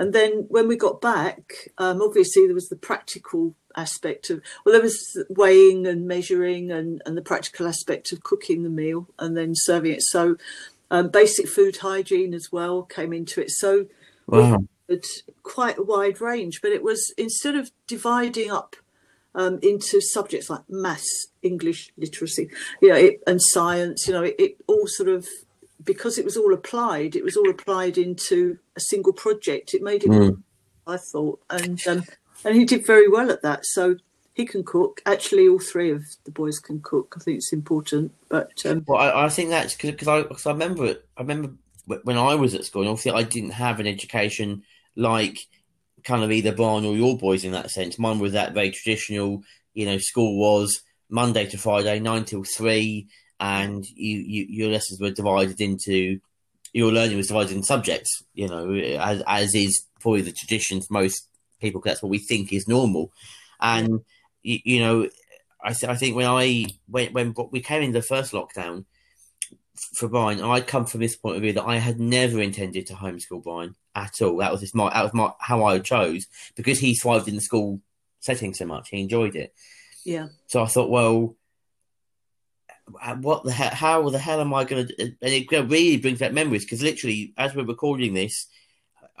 And 0.00 0.12
then 0.12 0.46
when 0.48 0.66
we 0.66 0.76
got 0.76 1.00
back, 1.00 1.68
um, 1.78 2.00
obviously 2.02 2.46
there 2.46 2.54
was 2.54 2.70
the 2.70 2.76
practical 2.76 3.54
aspect 3.76 4.30
of 4.30 4.40
well, 4.64 4.72
there 4.72 4.82
was 4.82 5.22
weighing 5.28 5.86
and 5.86 6.08
measuring, 6.08 6.72
and 6.72 7.02
and 7.06 7.16
the 7.16 7.22
practical 7.22 7.68
aspect 7.68 8.10
of 8.10 8.24
cooking 8.24 8.62
the 8.62 8.70
meal 8.70 9.06
and 9.18 9.36
then 9.36 9.52
serving 9.54 9.92
it. 9.92 10.02
So 10.02 10.36
um, 10.90 11.08
basic 11.08 11.46
food 11.46 11.76
hygiene 11.76 12.34
as 12.34 12.50
well 12.50 12.82
came 12.82 13.12
into 13.12 13.40
it. 13.40 13.50
So 13.50 13.86
wow 14.26 14.58
quite 15.42 15.78
a 15.78 15.82
wide 15.82 16.20
range, 16.20 16.60
but 16.62 16.72
it 16.72 16.82
was 16.82 17.12
instead 17.16 17.54
of 17.54 17.70
dividing 17.86 18.50
up 18.50 18.76
um, 19.34 19.58
into 19.62 20.00
subjects 20.00 20.50
like 20.50 20.68
maths, 20.68 21.28
English, 21.42 21.92
literacy, 21.96 22.50
you 22.82 22.88
know, 22.88 22.96
it, 22.96 23.22
and 23.26 23.40
science, 23.40 24.06
you 24.06 24.12
know, 24.12 24.24
it, 24.24 24.34
it, 24.38 24.56
all 24.66 24.86
sort 24.86 25.08
of 25.08 25.28
because 25.82 26.18
it 26.18 26.24
was 26.24 26.36
all 26.36 26.52
applied, 26.52 27.16
it 27.16 27.24
was 27.24 27.36
all 27.36 27.48
applied 27.48 27.96
into 27.96 28.58
a 28.80 28.84
single 28.92 29.12
project. 29.12 29.74
It 29.74 29.82
made 29.82 30.04
it, 30.04 30.10
mm. 30.10 30.42
I 30.86 30.96
thought, 30.96 31.40
and 31.50 31.80
um, 31.86 32.04
and 32.44 32.56
he 32.56 32.64
did 32.64 32.86
very 32.86 33.08
well 33.08 33.30
at 33.30 33.42
that. 33.42 33.66
So 33.66 33.96
he 34.34 34.46
can 34.46 34.64
cook. 34.64 35.02
Actually, 35.06 35.48
all 35.48 35.58
three 35.58 35.90
of 35.90 36.04
the 36.24 36.30
boys 36.30 36.58
can 36.58 36.80
cook. 36.80 37.14
I 37.16 37.20
think 37.20 37.38
it's 37.38 37.52
important. 37.52 38.12
But 38.28 38.64
um, 38.64 38.84
well, 38.86 38.98
I, 38.98 39.26
I 39.26 39.28
think 39.28 39.50
that's 39.50 39.74
because 39.74 40.08
I, 40.08 40.22
cause 40.22 40.46
I 40.46 40.52
remember 40.52 40.96
I 41.16 41.20
remember 41.20 41.52
when 42.04 42.18
I 42.18 42.34
was 42.34 42.54
at 42.54 42.64
school. 42.64 42.82
And 42.82 42.90
obviously, 42.90 43.12
I 43.12 43.22
didn't 43.22 43.50
have 43.50 43.80
an 43.80 43.86
education 43.86 44.62
like 44.96 45.38
kind 46.04 46.24
of 46.24 46.32
either 46.32 46.52
Brian 46.52 46.84
or 46.84 46.96
your 46.96 47.16
boys 47.18 47.44
in 47.44 47.52
that 47.52 47.70
sense. 47.70 47.98
Mine 47.98 48.18
was 48.18 48.32
that 48.32 48.54
very 48.54 48.70
traditional. 48.70 49.42
You 49.74 49.86
know, 49.86 49.98
school 49.98 50.38
was 50.38 50.82
Monday 51.08 51.46
to 51.46 51.58
Friday, 51.58 52.00
nine 52.00 52.24
till 52.24 52.44
three, 52.44 53.08
and 53.38 53.84
you, 53.86 54.18
you 54.18 54.46
your 54.48 54.70
lessons 54.70 55.00
were 55.00 55.10
divided 55.10 55.60
into 55.60 56.20
your 56.72 56.92
learning 56.92 57.16
was 57.16 57.28
divided 57.28 57.56
in 57.56 57.62
subjects. 57.62 58.22
You 58.34 58.48
know, 58.48 58.74
as 58.74 59.22
as 59.26 59.54
is 59.54 59.84
probably 60.00 60.22
the 60.22 60.32
tradition 60.32 60.80
for 60.80 60.92
most 60.92 61.28
people. 61.60 61.80
That's 61.84 62.02
what 62.02 62.10
we 62.10 62.18
think 62.18 62.52
is 62.52 62.68
normal, 62.68 63.12
and 63.60 64.00
you, 64.42 64.58
you 64.64 64.80
know, 64.80 65.08
I 65.62 65.70
I 65.70 65.94
think 65.94 66.16
when 66.16 66.26
I 66.26 66.66
when 66.88 67.12
when 67.12 67.34
we 67.50 67.60
came 67.60 67.82
in 67.82 67.92
the 67.92 68.02
first 68.02 68.32
lockdown 68.32 68.84
for 69.94 70.08
Brian, 70.08 70.42
I'd 70.42 70.66
come 70.66 70.86
from 70.86 71.00
this 71.00 71.16
point 71.16 71.36
of 71.36 71.42
view 71.42 71.52
that 71.54 71.64
I 71.66 71.76
had 71.76 71.98
never 71.98 72.40
intended 72.40 72.86
to 72.86 72.94
homeschool 72.94 73.42
Brian 73.42 73.74
at 73.94 74.20
all. 74.20 74.36
That 74.38 74.52
was 74.52 74.60
just 74.60 74.74
my 74.74 74.90
that 74.90 75.02
was 75.02 75.14
my 75.14 75.32
how 75.38 75.64
I 75.64 75.78
chose 75.78 76.26
because 76.54 76.78
he 76.78 76.94
thrived 76.94 77.28
in 77.28 77.34
the 77.34 77.40
school 77.40 77.80
setting 78.20 78.54
so 78.54 78.66
much. 78.66 78.88
He 78.90 79.00
enjoyed 79.00 79.36
it. 79.36 79.54
Yeah. 80.04 80.28
So 80.46 80.62
I 80.62 80.66
thought, 80.66 80.90
well, 80.90 81.36
Uh, 83.02 83.16
what 83.16 83.44
the 83.44 83.52
hell? 83.52 83.70
How 83.74 84.08
the 84.10 84.18
hell 84.18 84.40
am 84.40 84.54
I 84.54 84.64
going 84.64 84.86
to? 84.86 85.02
And 85.02 85.16
it 85.20 85.50
really 85.50 85.96
brings 85.98 86.18
back 86.18 86.32
memories 86.32 86.64
because 86.64 86.82
literally, 86.82 87.32
as 87.36 87.54
we're 87.54 87.64
recording 87.64 88.14
this, 88.14 88.46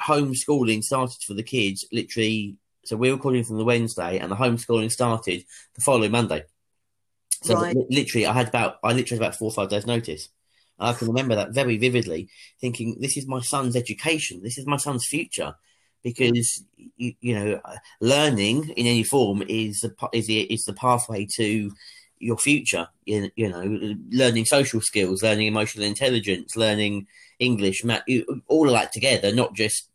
homeschooling 0.00 0.82
started 0.82 1.22
for 1.22 1.34
the 1.34 1.42
kids. 1.42 1.86
Literally, 1.92 2.56
so 2.84 2.96
we're 2.96 3.12
recording 3.14 3.44
from 3.44 3.58
the 3.58 3.64
Wednesday, 3.64 4.18
and 4.18 4.30
the 4.30 4.36
homeschooling 4.36 4.90
started 4.90 5.44
the 5.74 5.80
following 5.82 6.10
Monday. 6.12 6.44
So 7.42 7.54
Right. 7.54 7.76
literally, 7.88 8.26
I 8.26 8.32
had 8.32 8.48
about 8.48 8.76
I 8.82 8.92
literally 8.92 9.18
had 9.18 9.26
about 9.28 9.36
four 9.38 9.48
or 9.48 9.52
five 9.54 9.70
days 9.70 9.86
notice. 9.86 10.28
And 10.78 10.88
I 10.88 10.92
can 10.94 11.08
remember 11.08 11.34
that 11.36 11.52
very 11.54 11.76
vividly, 11.76 12.28
thinking, 12.60 12.96
"This 13.00 13.16
is 13.16 13.26
my 13.26 13.40
son's 13.40 13.76
education. 13.76 14.42
This 14.42 14.58
is 14.58 14.66
my 14.66 14.76
son's 14.76 15.06
future." 15.06 15.54
Because 16.02 16.64
you, 16.96 17.14
you 17.20 17.34
know, 17.34 17.60
learning 18.00 18.70
in 18.70 18.86
any 18.86 19.02
form 19.02 19.42
is 19.48 19.80
the 19.80 19.94
is 20.12 20.26
the 20.26 20.40
is 20.42 20.64
the 20.64 20.72
pathway 20.72 21.26
to 21.34 21.70
your 22.20 22.38
future. 22.38 22.88
You, 23.04 23.30
you 23.34 23.48
know, 23.48 23.96
learning 24.10 24.44
social 24.44 24.80
skills, 24.80 25.22
learning 25.22 25.46
emotional 25.48 25.84
intelligence, 25.84 26.56
learning 26.56 27.06
English, 27.38 27.82
math, 27.84 28.02
all 28.46 28.66
of 28.68 28.74
that 28.74 28.92
together, 28.92 29.32
not 29.34 29.54
just 29.54 29.88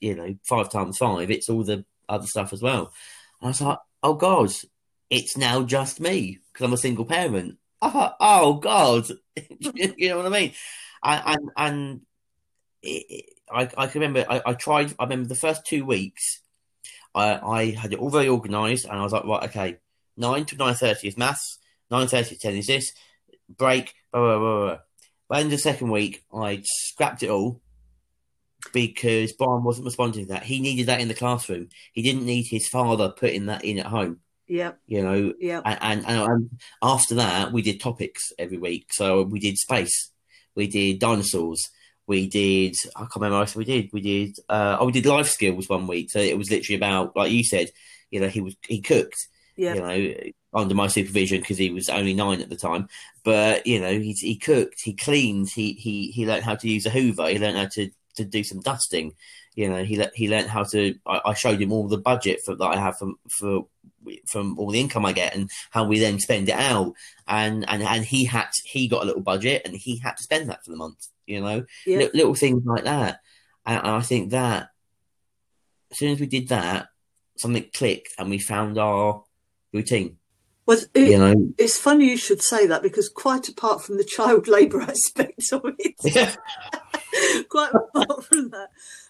you 0.00 0.14
know 0.14 0.36
five 0.44 0.70
times 0.70 0.98
five. 0.98 1.30
It's 1.30 1.48
all 1.48 1.64
the 1.64 1.84
other 2.08 2.26
stuff 2.26 2.52
as 2.52 2.62
well. 2.62 2.92
And 3.40 3.46
I 3.46 3.48
was 3.48 3.60
like, 3.60 3.78
"Oh 4.02 4.14
God, 4.14 4.50
it's 5.10 5.36
now 5.36 5.62
just 5.62 6.00
me 6.00 6.40
because 6.52 6.64
I'm 6.66 6.72
a 6.72 6.76
single 6.76 7.04
parent." 7.04 7.58
Thought, 7.80 8.16
"Oh 8.20 8.54
God," 8.54 9.08
you 9.60 10.08
know 10.08 10.18
what 10.18 10.26
I 10.26 10.30
mean? 10.30 10.52
And 11.02 11.50
and, 11.56 12.00
it- 12.82 13.30
I 13.50 13.62
I 13.78 13.86
can 13.86 14.02
remember 14.02 14.26
I, 14.28 14.42
I 14.44 14.54
tried. 14.54 14.94
I 14.98 15.04
remember 15.04 15.28
the 15.28 15.34
first 15.34 15.64
two 15.66 15.84
weeks. 15.84 16.42
I 17.14 17.38
I 17.38 17.70
had 17.70 17.92
it 17.92 17.98
all 17.98 18.10
very 18.10 18.28
organised, 18.28 18.84
and 18.84 18.98
I 18.98 19.02
was 19.02 19.12
like, 19.12 19.24
right, 19.24 19.44
okay, 19.44 19.76
nine 20.18 20.44
to 20.46 20.56
nine 20.56 20.74
thirty 20.74 21.08
is 21.08 21.16
maths, 21.16 21.57
nine 21.90 22.06
thirty 22.06 22.36
ten 22.36 22.54
is 22.56 22.66
this 22.66 22.92
break. 23.48 23.94
Blah 24.12 24.20
blah 24.22 24.38
blah. 24.38 24.66
blah. 24.66 24.78
By 25.28 25.36
the 25.36 25.40
end 25.44 25.46
of 25.52 25.58
the 25.58 25.62
second 25.62 25.90
week, 25.90 26.24
I 26.34 26.62
scrapped 26.64 27.22
it 27.22 27.30
all 27.30 27.60
because 28.72 29.32
Brian 29.32 29.62
wasn't 29.62 29.84
responding 29.86 30.26
to 30.26 30.32
that. 30.32 30.42
He 30.42 30.60
needed 30.60 30.86
that 30.86 31.00
in 31.00 31.08
the 31.08 31.14
classroom. 31.14 31.68
He 31.92 32.02
didn't 32.02 32.24
need 32.26 32.46
his 32.48 32.68
father 32.68 33.10
putting 33.10 33.46
that 33.46 33.64
in 33.64 33.78
at 33.78 33.86
home. 33.86 34.20
Yeah. 34.46 34.72
You 34.86 35.02
know, 35.02 35.34
Yeah. 35.38 35.60
and, 35.64 36.04
and, 36.06 36.18
and 36.18 36.50
after 36.82 37.16
that, 37.16 37.52
we 37.52 37.60
did 37.62 37.80
topics 37.80 38.32
every 38.38 38.56
week. 38.58 38.86
So 38.92 39.22
we 39.22 39.38
did 39.38 39.58
space, 39.58 40.10
we 40.54 40.66
did 40.66 40.98
dinosaurs, 40.98 41.68
we 42.06 42.26
did 42.26 42.74
I 42.96 43.00
can't 43.00 43.16
remember 43.16 43.38
what 43.40 43.54
we 43.54 43.64
did. 43.64 43.90
We 43.92 44.00
did 44.00 44.36
uh, 44.48 44.78
oh, 44.80 44.86
we 44.86 44.92
did 44.92 45.04
life 45.06 45.28
skills 45.28 45.68
one 45.68 45.86
week. 45.86 46.10
So 46.10 46.18
it 46.20 46.38
was 46.38 46.50
literally 46.50 46.76
about 46.76 47.14
like 47.16 47.30
you 47.30 47.44
said, 47.44 47.70
you 48.10 48.20
know, 48.20 48.28
he 48.28 48.40
was 48.40 48.56
he 48.66 48.80
cooked, 48.80 49.18
Yeah. 49.56 49.74
you 49.74 49.80
know, 49.82 50.14
under 50.54 50.74
my 50.74 50.86
supervision 50.86 51.40
because 51.40 51.58
he 51.58 51.70
was 51.70 51.88
only 51.88 52.14
nine 52.14 52.40
at 52.40 52.48
the 52.48 52.56
time. 52.56 52.88
But 53.24 53.66
you 53.66 53.80
know, 53.80 53.98
he 53.98 54.12
he 54.12 54.36
cooked, 54.36 54.80
he 54.82 54.94
cleaned, 54.94 55.50
he 55.50 55.72
he 55.72 56.10
he 56.10 56.26
learned 56.26 56.44
how 56.44 56.54
to 56.56 56.68
use 56.68 56.86
a 56.86 56.90
Hoover, 56.90 57.28
he 57.28 57.38
learned 57.38 57.58
how 57.58 57.66
to 57.66 57.90
to 58.16 58.24
do 58.24 58.42
some 58.42 58.60
dusting. 58.60 59.14
You 59.54 59.68
know, 59.68 59.82
he 59.84 59.96
le- 59.98 60.10
he 60.14 60.28
learned 60.28 60.48
how 60.48 60.62
to. 60.64 60.94
I, 61.06 61.20
I 61.26 61.34
showed 61.34 61.60
him 61.60 61.72
all 61.72 61.88
the 61.88 61.98
budget 61.98 62.42
for, 62.44 62.54
that 62.54 62.64
I 62.64 62.78
have 62.78 62.96
from 62.98 63.16
for 63.28 63.66
from 64.26 64.58
all 64.58 64.70
the 64.70 64.80
income 64.80 65.04
I 65.04 65.12
get 65.12 65.34
and 65.34 65.50
how 65.70 65.84
we 65.84 65.98
then 65.98 66.18
spend 66.20 66.48
it 66.48 66.54
out. 66.54 66.94
And 67.26 67.68
and 67.68 67.82
and 67.82 68.04
he 68.04 68.24
had 68.24 68.48
he 68.64 68.88
got 68.88 69.02
a 69.02 69.06
little 69.06 69.22
budget 69.22 69.62
and 69.64 69.74
he 69.74 69.98
had 69.98 70.16
to 70.16 70.22
spend 70.22 70.48
that 70.48 70.64
for 70.64 70.70
the 70.70 70.76
month. 70.76 71.08
You 71.26 71.40
know, 71.40 71.64
Yeah. 71.84 71.98
Li- 71.98 72.10
little 72.14 72.34
things 72.34 72.64
like 72.64 72.84
that. 72.84 73.20
And, 73.66 73.78
and 73.78 73.88
I 73.88 74.00
think 74.00 74.30
that 74.30 74.70
as 75.90 75.98
soon 75.98 76.12
as 76.12 76.20
we 76.20 76.26
did 76.26 76.48
that, 76.48 76.88
something 77.36 77.66
clicked 77.74 78.14
and 78.18 78.30
we 78.30 78.38
found 78.38 78.78
our 78.78 79.24
routine. 79.72 80.18
Well, 80.68 80.80
it, 80.92 81.08
You 81.08 81.18
know, 81.18 81.54
it's 81.56 81.78
funny 81.78 82.10
you 82.10 82.18
should 82.18 82.42
say 82.42 82.66
that 82.66 82.82
because 82.82 83.08
quite 83.08 83.48
apart 83.48 83.82
from 83.82 83.96
the 83.96 84.04
child 84.04 84.48
labour 84.48 84.82
aspect 84.82 85.50
of 85.50 85.62
it, 85.78 86.36
quite 87.48 87.72
apart 87.72 88.26
from 88.26 88.50
that, 88.50 88.68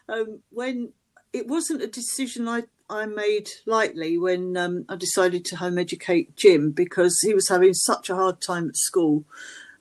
um, 0.08 0.38
when 0.50 0.92
it 1.32 1.48
wasn't 1.48 1.82
a 1.82 1.88
decision 1.88 2.46
I, 2.46 2.62
I 2.88 3.06
made 3.06 3.50
lightly 3.66 4.18
when 4.18 4.56
um, 4.56 4.84
I 4.88 4.94
decided 4.94 5.44
to 5.46 5.56
home 5.56 5.78
educate 5.78 6.36
Jim 6.36 6.70
because 6.70 7.18
he 7.22 7.34
was 7.34 7.48
having 7.48 7.74
such 7.74 8.08
a 8.08 8.14
hard 8.14 8.40
time 8.40 8.68
at 8.68 8.76
school 8.76 9.24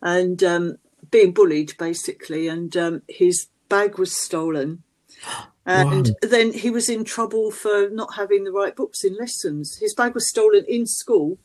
and 0.01 0.43
um, 0.43 0.77
being 1.11 1.31
bullied 1.31 1.77
basically, 1.77 2.47
and 2.47 2.75
um, 2.75 3.03
his 3.07 3.49
bag 3.69 3.99
was 3.99 4.17
stolen. 4.17 4.81
And 5.69 6.15
then 6.21 6.53
he 6.53 6.69
was 6.69 6.87
in 6.87 7.03
trouble 7.03 7.51
for 7.51 7.89
not 7.89 8.15
having 8.15 8.45
the 8.45 8.53
right 8.53 8.73
books 8.73 9.03
in 9.03 9.17
lessons. 9.17 9.75
His 9.81 9.93
bag 9.93 10.13
was 10.13 10.29
stolen 10.29 10.63
in 10.65 10.85
school 10.85 11.39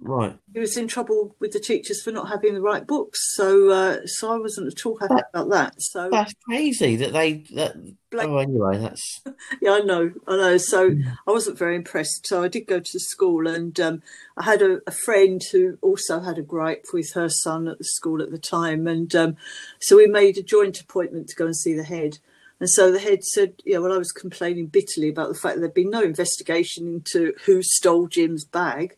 right. 0.00 0.36
he 0.52 0.60
was 0.60 0.76
in 0.76 0.88
trouble 0.88 1.34
with 1.40 1.52
the 1.52 1.60
teachers 1.60 2.02
for 2.02 2.10
not 2.12 2.28
having 2.28 2.54
the 2.54 2.60
right 2.60 2.86
books. 2.86 3.34
So, 3.34 3.70
uh, 3.70 4.06
so 4.06 4.32
I 4.32 4.38
wasn't 4.38 4.72
at 4.72 4.86
all 4.86 4.98
happy 4.98 5.22
about 5.32 5.50
that. 5.50 5.74
So, 5.82 6.08
That's 6.10 6.34
crazy 6.44 6.96
that 6.96 7.12
they 7.12 7.44
that. 7.54 7.76
Blake- 8.10 8.28
Oh, 8.28 8.38
anyway, 8.38 8.78
that's 8.78 9.22
yeah, 9.60 9.72
I 9.72 9.80
know, 9.80 10.12
I 10.26 10.36
know. 10.36 10.56
So 10.56 10.94
I 11.26 11.30
wasn't 11.30 11.58
very 11.58 11.76
impressed. 11.76 12.26
So 12.26 12.42
I 12.42 12.48
did 12.48 12.66
go 12.66 12.78
to 12.78 12.92
the 12.92 13.00
school, 13.00 13.46
and 13.46 13.78
um, 13.80 14.02
I 14.36 14.44
had 14.44 14.62
a, 14.62 14.80
a 14.86 14.92
friend 14.92 15.42
who 15.52 15.76
also 15.82 16.20
had 16.20 16.38
a 16.38 16.42
gripe 16.42 16.86
with 16.92 17.12
her 17.14 17.28
son 17.28 17.68
at 17.68 17.78
the 17.78 17.84
school 17.84 18.22
at 18.22 18.30
the 18.30 18.38
time, 18.38 18.86
and 18.86 19.14
um, 19.14 19.36
so 19.80 19.96
we 19.96 20.06
made 20.06 20.38
a 20.38 20.42
joint 20.42 20.80
appointment 20.80 21.28
to 21.28 21.36
go 21.36 21.46
and 21.46 21.56
see 21.56 21.74
the 21.74 21.84
head. 21.84 22.18
And 22.58 22.70
so 22.70 22.90
the 22.90 23.00
head 23.00 23.22
said, 23.22 23.54
"Yeah, 23.66 23.78
well, 23.78 23.92
I 23.92 23.98
was 23.98 24.12
complaining 24.12 24.68
bitterly 24.68 25.10
about 25.10 25.28
the 25.28 25.38
fact 25.38 25.56
that 25.56 25.60
there'd 25.60 25.74
been 25.74 25.90
no 25.90 26.02
investigation 26.02 26.86
into 26.86 27.34
who 27.44 27.62
stole 27.62 28.06
Jim's 28.06 28.44
bag 28.44 28.96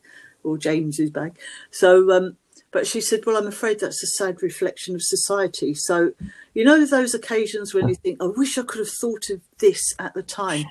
or 0.49 0.59
James's 0.59 1.11
bag." 1.11 1.38
So, 1.71 2.11
um, 2.11 2.37
but 2.71 2.87
she 2.87 3.00
said, 3.00 3.25
"Well, 3.25 3.37
I'm 3.37 3.47
afraid 3.47 3.81
that's 3.81 4.02
a 4.02 4.07
sad 4.07 4.43
reflection 4.43 4.95
of 4.95 5.02
society." 5.02 5.75
So, 5.75 6.12
you 6.55 6.64
know, 6.64 6.85
those 6.85 7.14
occasions 7.14 7.73
when 7.75 7.88
you 7.88 7.95
think, 7.95 8.23
"I 8.23 8.26
wish 8.26 8.59
I 8.59 8.62
could 8.62 8.81
have 8.81 8.90
thought 8.90 9.31
of 9.31 9.40
this 9.59 9.95
at 9.99 10.14
the 10.14 10.23
time." 10.23 10.64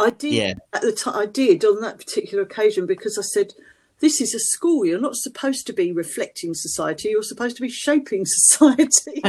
I 0.00 0.10
did 0.18 0.32
Yeah. 0.32 0.54
at 0.72 0.82
the 0.82 0.92
time. 0.92 1.16
I 1.16 1.26
did 1.26 1.64
on 1.64 1.80
that 1.82 1.98
particular 1.98 2.42
occasion 2.42 2.86
because 2.86 3.16
I 3.18 3.22
said, 3.22 3.52
"This 4.00 4.20
is 4.20 4.34
a 4.34 4.40
school. 4.40 4.84
You're 4.84 5.00
not 5.00 5.14
supposed 5.16 5.66
to 5.68 5.72
be 5.72 5.92
reflecting 5.92 6.54
society. 6.54 7.10
You're 7.10 7.22
supposed 7.22 7.56
to 7.56 7.62
be 7.62 7.68
shaping 7.68 8.24
society." 8.26 9.22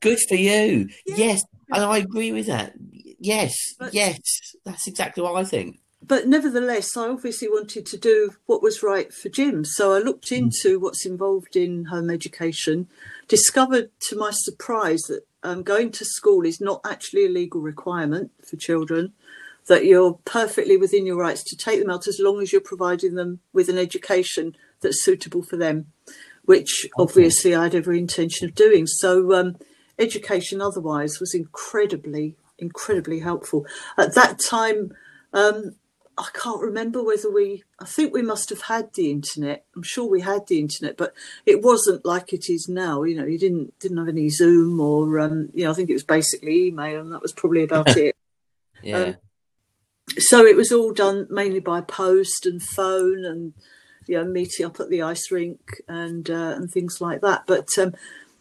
good 0.00 0.18
for 0.28 0.34
you. 0.34 0.88
Yeah. 1.06 1.16
Yes, 1.16 1.42
and 1.72 1.84
I 1.84 1.98
agree 1.98 2.32
with 2.32 2.46
that. 2.46 2.74
Yes, 3.22 3.54
But- 3.78 3.92
yes, 3.94 4.18
that's 4.64 4.86
exactly 4.88 5.22
what 5.22 5.36
I 5.36 5.44
think. 5.44 5.78
But 6.02 6.26
nevertheless, 6.26 6.96
I 6.96 7.08
obviously 7.08 7.48
wanted 7.48 7.84
to 7.86 7.98
do 7.98 8.34
what 8.46 8.62
was 8.62 8.82
right 8.82 9.12
for 9.12 9.28
Jim. 9.28 9.64
So 9.64 9.92
I 9.92 9.98
looked 9.98 10.32
into 10.32 10.80
what's 10.80 11.04
involved 11.04 11.56
in 11.56 11.86
home 11.86 12.10
education, 12.10 12.88
discovered 13.28 13.90
to 14.08 14.16
my 14.16 14.30
surprise 14.32 15.02
that 15.02 15.26
um, 15.42 15.62
going 15.62 15.90
to 15.92 16.04
school 16.04 16.46
is 16.46 16.60
not 16.60 16.80
actually 16.84 17.26
a 17.26 17.30
legal 17.30 17.60
requirement 17.60 18.30
for 18.44 18.56
children, 18.56 19.12
that 19.66 19.84
you're 19.84 20.18
perfectly 20.24 20.76
within 20.76 21.06
your 21.06 21.18
rights 21.18 21.44
to 21.44 21.56
take 21.56 21.80
them 21.80 21.90
out 21.90 22.08
as 22.08 22.18
long 22.18 22.40
as 22.40 22.50
you're 22.50 22.60
providing 22.62 23.14
them 23.14 23.40
with 23.52 23.68
an 23.68 23.78
education 23.78 24.56
that's 24.80 25.04
suitable 25.04 25.42
for 25.42 25.56
them, 25.56 25.86
which 26.44 26.88
obviously 26.98 27.54
I 27.54 27.64
had 27.64 27.74
every 27.74 27.98
intention 27.98 28.48
of 28.48 28.54
doing. 28.54 28.86
So 28.86 29.34
um, 29.34 29.56
education 29.98 30.62
otherwise 30.62 31.20
was 31.20 31.34
incredibly, 31.34 32.36
incredibly 32.58 33.20
helpful. 33.20 33.66
At 33.98 34.14
that 34.14 34.38
time, 34.38 34.92
um, 35.32 35.76
I 36.18 36.28
can't 36.34 36.60
remember 36.60 37.02
whether 37.02 37.30
we. 37.30 37.64
I 37.78 37.86
think 37.86 38.12
we 38.12 38.22
must 38.22 38.50
have 38.50 38.62
had 38.62 38.92
the 38.92 39.10
internet. 39.10 39.64
I'm 39.74 39.82
sure 39.82 40.04
we 40.04 40.20
had 40.20 40.46
the 40.46 40.58
internet, 40.58 40.96
but 40.96 41.14
it 41.46 41.62
wasn't 41.62 42.04
like 42.04 42.32
it 42.32 42.50
is 42.50 42.68
now. 42.68 43.04
You 43.04 43.16
know, 43.16 43.24
you 43.24 43.38
didn't 43.38 43.78
didn't 43.78 43.96
have 43.98 44.08
any 44.08 44.28
Zoom 44.28 44.80
or 44.80 45.18
um, 45.18 45.48
you 45.54 45.64
know. 45.64 45.70
I 45.70 45.74
think 45.74 45.88
it 45.88 45.94
was 45.94 46.04
basically 46.04 46.66
email, 46.66 47.00
and 47.00 47.12
that 47.12 47.22
was 47.22 47.32
probably 47.32 47.62
about 47.62 47.88
it. 47.96 48.16
Yeah, 48.82 48.96
Um, 48.98 49.16
So 50.18 50.44
it 50.44 50.56
was 50.56 50.72
all 50.72 50.92
done 50.92 51.26
mainly 51.30 51.60
by 51.60 51.80
post 51.80 52.44
and 52.44 52.62
phone, 52.62 53.24
and 53.24 53.54
you 54.06 54.18
know, 54.18 54.24
meeting 54.24 54.66
up 54.66 54.80
at 54.80 54.90
the 54.90 55.02
ice 55.02 55.30
rink 55.30 55.60
and 55.88 56.28
uh, 56.28 56.54
and 56.56 56.70
things 56.70 57.00
like 57.00 57.22
that. 57.22 57.44
But 57.46 57.68
um, 57.78 57.94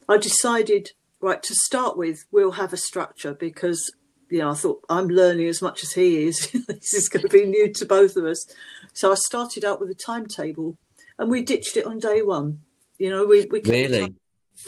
I 0.10 0.18
decided 0.18 0.92
right 1.22 1.42
to 1.44 1.56
start 1.56 1.98
with, 1.98 2.26
we'll 2.32 2.52
have 2.52 2.74
a 2.74 2.78
structure 2.78 3.34
because 3.34 3.92
you 4.30 4.40
know, 4.40 4.52
I 4.52 4.54
thought 4.54 4.84
I'm 4.90 5.08
learning 5.08 5.48
as 5.48 5.62
much 5.62 5.84
as 5.84 5.92
he 5.94 6.26
is. 6.26 6.52
this 6.68 6.94
is 6.94 7.10
going 7.10 7.24
to 7.24 7.30
be 7.30 7.46
new 7.46 7.72
to 7.74 7.86
both 7.86 8.16
of 8.16 8.26
us. 8.26 8.46
So 8.94 9.12
I 9.12 9.16
started 9.16 9.66
out 9.66 9.80
with 9.80 9.90
a 9.90 9.96
timetable, 9.96 10.78
and 11.18 11.30
we 11.30 11.42
ditched 11.42 11.78
it 11.78 11.86
on 11.86 12.00
day 12.00 12.22
one. 12.22 12.62
You 12.98 13.10
know, 13.10 13.26
we 13.26 13.46
we 13.46 13.62
really, 13.66 14.14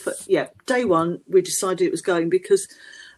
but 0.06 0.16
yeah, 0.28 0.48
day 0.66 0.86
one 0.86 1.22
we 1.28 1.42
decided 1.42 1.86
it 1.86 1.92
was 1.92 2.02
going 2.02 2.30
because 2.30 2.68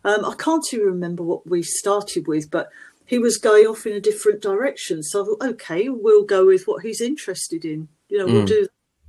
um, 0.04 0.26
I 0.26 0.36
can't 0.38 0.66
even 0.74 0.88
remember 0.88 1.24
what 1.24 1.48
we 1.48 1.64
started 1.64 2.28
with, 2.28 2.50
but 2.50 2.70
he 3.06 3.20
was 3.20 3.38
going 3.38 3.66
off 3.66 3.86
in 3.86 3.94
a 3.94 4.02
different 4.02 4.42
direction. 4.42 5.04
So 5.04 5.22
I 5.22 5.26
thought, 5.26 5.50
okay, 5.54 5.90
we'll 5.90 6.26
go 6.26 6.46
with 6.46 6.64
what 6.66 6.84
he's 6.84 7.02
interested 7.02 7.66
in. 7.66 7.90
You 8.10 8.20
know, 8.20 8.28
mm. 8.28 8.34
we'll 8.34 8.46
do. 8.46 8.68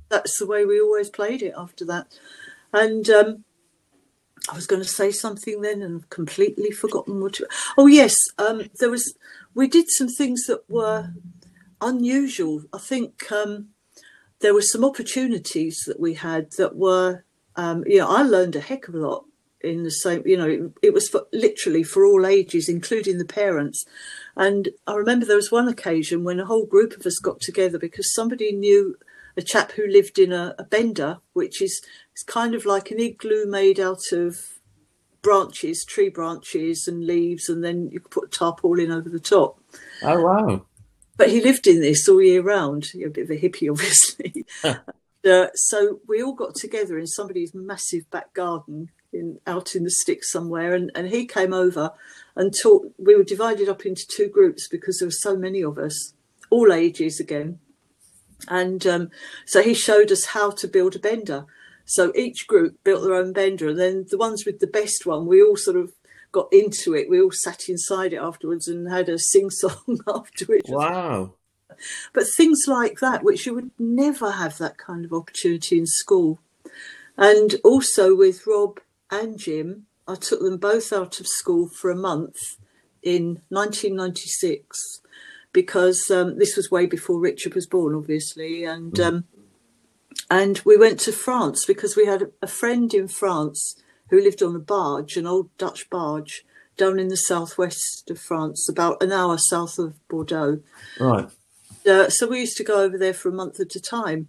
That's 0.09 0.37
the 0.37 0.45
way 0.45 0.65
we 0.65 0.79
always 0.79 1.09
played 1.09 1.41
it 1.41 1.53
after 1.57 1.85
that, 1.85 2.07
and. 2.73 3.09
Um, 3.09 3.45
I 4.49 4.55
was 4.55 4.67
going 4.67 4.81
to 4.81 4.87
say 4.87 5.11
something 5.11 5.61
then 5.61 5.81
and 5.81 6.07
completely 6.09 6.71
forgotten 6.71 7.21
what. 7.21 7.39
Oh 7.77 7.87
yes, 7.87 8.15
um, 8.37 8.63
there 8.79 8.89
was. 8.89 9.15
We 9.53 9.67
did 9.67 9.89
some 9.89 10.09
things 10.09 10.45
that 10.47 10.69
were 10.69 11.13
unusual. 11.81 12.63
I 12.73 12.77
think 12.77 13.31
um, 13.31 13.69
there 14.41 14.53
were 14.53 14.61
some 14.61 14.85
opportunities 14.85 15.83
that 15.87 15.99
we 15.99 16.13
had 16.13 16.51
that 16.57 16.75
were. 16.75 17.23
Um, 17.55 17.83
you 17.87 17.99
know, 17.99 18.09
I 18.09 18.21
learned 18.21 18.55
a 18.55 18.59
heck 18.59 18.87
of 18.87 18.95
a 18.95 18.99
lot 18.99 19.25
in 19.61 19.83
the 19.83 19.91
same. 19.91 20.23
You 20.25 20.37
know, 20.37 20.47
it, 20.47 20.71
it 20.83 20.93
was 20.93 21.07
for, 21.07 21.25
literally 21.33 21.83
for 21.83 22.05
all 22.05 22.25
ages, 22.25 22.69
including 22.69 23.17
the 23.17 23.25
parents. 23.25 23.85
And 24.35 24.69
I 24.85 24.95
remember 24.95 25.25
there 25.25 25.37
was 25.37 25.51
one 25.51 25.67
occasion 25.67 26.23
when 26.23 26.39
a 26.39 26.45
whole 26.45 26.65
group 26.65 26.95
of 26.97 27.05
us 27.05 27.19
got 27.19 27.39
together 27.39 27.79
because 27.79 28.13
somebody 28.13 28.51
knew 28.51 28.97
a 29.37 29.41
chap 29.41 29.73
who 29.73 29.87
lived 29.87 30.17
in 30.17 30.31
a, 30.31 30.55
a 30.57 30.63
bender, 30.63 31.19
which 31.33 31.61
is 31.61 31.81
it's 32.11 32.23
kind 32.23 32.55
of 32.55 32.65
like 32.65 32.91
an 32.91 32.99
igloo 32.99 33.45
made 33.45 33.79
out 33.79 34.11
of 34.11 34.59
branches, 35.21 35.83
tree 35.83 36.09
branches 36.09 36.87
and 36.87 37.05
leaves, 37.05 37.49
and 37.49 37.63
then 37.63 37.89
you 37.91 37.99
could 37.99 38.11
put 38.11 38.25
a 38.25 38.37
tarpaulin 38.37 38.91
over 38.91 39.09
the 39.09 39.19
top. 39.19 39.59
Oh 40.03 40.21
wow! 40.21 40.65
But 41.17 41.29
he 41.29 41.41
lived 41.41 41.67
in 41.67 41.81
this 41.81 42.07
all 42.07 42.21
year 42.21 42.41
round. 42.41 42.93
You're 42.93 43.09
a 43.09 43.11
bit 43.11 43.25
of 43.25 43.31
a 43.31 43.39
hippie, 43.39 43.69
obviously. 43.71 44.45
uh, 44.63 45.47
so 45.55 45.99
we 46.07 46.21
all 46.21 46.35
got 46.35 46.55
together 46.55 46.97
in 46.97 47.07
somebody's 47.07 47.53
massive 47.53 48.09
back 48.11 48.33
garden 48.33 48.89
in, 49.11 49.39
out 49.47 49.75
in 49.75 49.83
the 49.83 49.91
sticks 49.91 50.31
somewhere, 50.31 50.73
and, 50.73 50.91
and 50.95 51.07
he 51.07 51.25
came 51.25 51.53
over 51.53 51.91
and 52.35 52.53
taught. 52.61 52.93
We 52.97 53.15
were 53.15 53.23
divided 53.23 53.67
up 53.67 53.85
into 53.85 54.07
two 54.07 54.29
groups 54.29 54.67
because 54.67 54.99
there 54.99 55.07
were 55.07 55.11
so 55.11 55.35
many 55.35 55.63
of 55.63 55.77
us, 55.77 56.13
all 56.49 56.71
ages 56.71 57.19
again. 57.19 57.59
And 58.47 58.85
um, 58.85 59.09
so 59.45 59.61
he 59.61 59.73
showed 59.73 60.11
us 60.11 60.25
how 60.25 60.51
to 60.51 60.67
build 60.67 60.95
a 60.95 60.99
bender. 60.99 61.45
So 61.85 62.11
each 62.15 62.47
group 62.47 62.83
built 62.83 63.03
their 63.03 63.13
own 63.13 63.31
bender, 63.31 63.69
and 63.69 63.79
then 63.79 64.05
the 64.09 64.17
ones 64.17 64.45
with 64.45 64.59
the 64.59 64.67
best 64.67 65.05
one, 65.05 65.27
we 65.27 65.41
all 65.41 65.55
sort 65.55 65.77
of 65.77 65.93
got 66.31 66.51
into 66.51 66.93
it. 66.95 67.09
We 67.09 67.21
all 67.21 67.31
sat 67.31 67.69
inside 67.69 68.13
it 68.13 68.17
afterwards 68.17 68.67
and 68.67 68.91
had 68.91 69.07
a 69.07 69.17
sing 69.19 69.49
song 69.49 69.99
afterwards. 70.07 70.69
Wow. 70.69 71.35
But 72.13 72.25
things 72.35 72.63
like 72.67 72.99
that, 72.99 73.23
which 73.23 73.45
you 73.45 73.53
would 73.53 73.71
never 73.79 74.31
have 74.31 74.57
that 74.57 74.77
kind 74.77 75.05
of 75.05 75.13
opportunity 75.13 75.77
in 75.77 75.85
school. 75.85 76.39
And 77.17 77.55
also 77.63 78.15
with 78.15 78.45
Rob 78.47 78.79
and 79.11 79.37
Jim, 79.37 79.85
I 80.07 80.15
took 80.15 80.41
them 80.41 80.57
both 80.57 80.91
out 80.91 81.19
of 81.19 81.27
school 81.27 81.69
for 81.69 81.89
a 81.89 81.95
month 81.95 82.57
in 83.01 83.41
1996 83.49 85.01
because 85.55 86.11
um, 86.11 86.37
this 86.37 86.57
was 86.57 86.69
way 86.69 86.85
before 86.85 87.17
Richard 87.17 87.55
was 87.55 87.65
born, 87.65 87.95
obviously, 87.95 88.65
and 88.65 88.91
mm. 88.91 89.05
um, 89.05 89.23
and 90.29 90.61
we 90.65 90.75
went 90.75 90.99
to 91.01 91.13
France 91.13 91.65
because 91.65 91.95
we 91.95 92.05
had 92.05 92.29
a 92.41 92.47
friend 92.47 92.93
in 92.93 93.07
France 93.07 93.81
who 94.09 94.19
lived 94.21 94.43
on 94.43 94.55
a 94.55 94.59
barge, 94.59 95.15
an 95.15 95.25
old 95.25 95.49
Dutch 95.57 95.89
barge, 95.89 96.45
down 96.75 96.99
in 96.99 97.07
the 97.07 97.15
southwest 97.15 98.11
of 98.11 98.19
France, 98.19 98.67
about 98.69 99.01
an 99.01 99.13
hour 99.13 99.37
south 99.37 99.79
of 99.79 99.95
Bordeaux. 100.09 100.59
Right. 100.99 101.29
Uh, 101.87 102.09
so 102.09 102.27
we 102.27 102.41
used 102.41 102.57
to 102.57 102.63
go 102.63 102.81
over 102.81 102.97
there 102.97 103.13
for 103.13 103.29
a 103.29 103.33
month 103.33 103.61
at 103.61 103.77
a 103.77 103.81
time, 103.81 104.27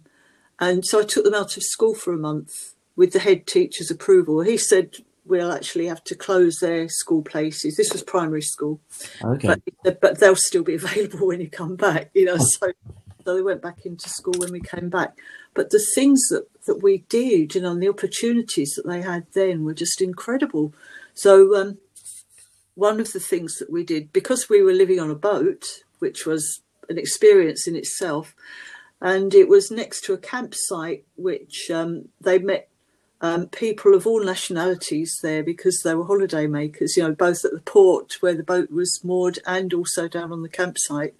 and 0.61 0.85
so 0.85 1.01
I 1.01 1.03
took 1.03 1.25
them 1.25 1.35
out 1.35 1.57
of 1.57 1.63
school 1.63 1.93
for 1.93 2.13
a 2.13 2.17
month 2.17 2.73
with 2.95 3.11
the 3.11 3.19
head 3.19 3.45
teacher's 3.45 3.91
approval. 3.91 4.41
He 4.41 4.55
said 4.57 4.95
will 5.27 5.51
actually 5.51 5.87
have 5.87 6.03
to 6.05 6.15
close 6.15 6.57
their 6.59 6.87
school 6.89 7.21
places. 7.21 7.75
This 7.75 7.91
was 7.91 8.03
primary 8.03 8.41
school, 8.41 8.79
okay, 9.23 9.55
but, 9.83 10.01
but 10.01 10.19
they'll 10.19 10.35
still 10.35 10.63
be 10.63 10.75
available 10.81 11.27
when 11.27 11.41
you 11.41 11.49
come 11.49 11.75
back. 11.75 12.11
You 12.13 12.25
know, 12.25 12.37
so 12.37 12.71
so 13.25 13.35
they 13.35 13.41
went 13.41 13.61
back 13.61 13.85
into 13.85 14.09
school 14.09 14.35
when 14.37 14.51
we 14.51 14.61
came 14.61 14.89
back. 14.89 15.17
But 15.53 15.69
the 15.69 15.85
things 15.95 16.27
that 16.29 16.47
that 16.65 16.81
we 16.81 16.99
did, 17.09 17.55
you 17.55 17.61
know, 17.61 17.71
and 17.71 17.81
the 17.81 17.89
opportunities 17.89 18.73
that 18.75 18.87
they 18.87 19.01
had 19.01 19.25
then 19.33 19.63
were 19.63 19.73
just 19.73 20.01
incredible. 20.01 20.73
So 21.13 21.55
um, 21.55 21.77
one 22.75 22.99
of 22.99 23.11
the 23.11 23.19
things 23.19 23.57
that 23.57 23.71
we 23.71 23.83
did 23.83 24.13
because 24.13 24.49
we 24.49 24.61
were 24.61 24.73
living 24.73 24.99
on 24.99 25.09
a 25.09 25.15
boat, 25.15 25.65
which 25.99 26.25
was 26.25 26.61
an 26.89 26.97
experience 26.97 27.67
in 27.67 27.75
itself. 27.75 28.35
And 29.01 29.33
it 29.33 29.47
was 29.47 29.69
next 29.69 30.01
to 30.05 30.13
a 30.13 30.17
campsite, 30.17 31.05
which 31.15 31.69
um, 31.71 32.09
they 32.19 32.39
met 32.39 32.69
um, 33.21 33.47
people 33.47 33.95
of 33.95 34.05
all 34.05 34.23
nationalities 34.23 35.17
there 35.23 35.43
because 35.43 35.81
they 35.83 35.95
were 35.95 36.05
holiday 36.05 36.45
makers, 36.45 36.95
you 36.95 37.03
know, 37.03 37.13
both 37.15 37.43
at 37.43 37.51
the 37.51 37.61
port 37.61 38.17
where 38.19 38.35
the 38.35 38.43
boat 38.43 38.71
was 38.71 39.03
moored 39.03 39.39
and 39.45 39.73
also 39.73 40.07
down 40.07 40.31
on 40.31 40.43
the 40.43 40.49
campsite. 40.49 41.15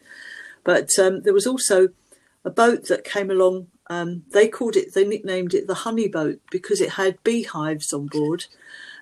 But 0.63 0.89
um, 0.99 1.21
there 1.21 1.33
was 1.33 1.47
also 1.47 1.89
a 2.45 2.49
boat 2.49 2.87
that 2.87 3.03
came 3.03 3.31
along. 3.31 3.67
Um, 3.89 4.23
they 4.31 4.47
called 4.47 4.75
it, 4.75 4.93
they 4.93 5.07
nicknamed 5.07 5.53
it 5.53 5.65
the 5.65 5.73
honey 5.73 6.07
boat 6.07 6.39
because 6.51 6.81
it 6.81 6.91
had 6.91 7.23
beehives 7.23 7.91
on 7.91 8.07
board. 8.07 8.45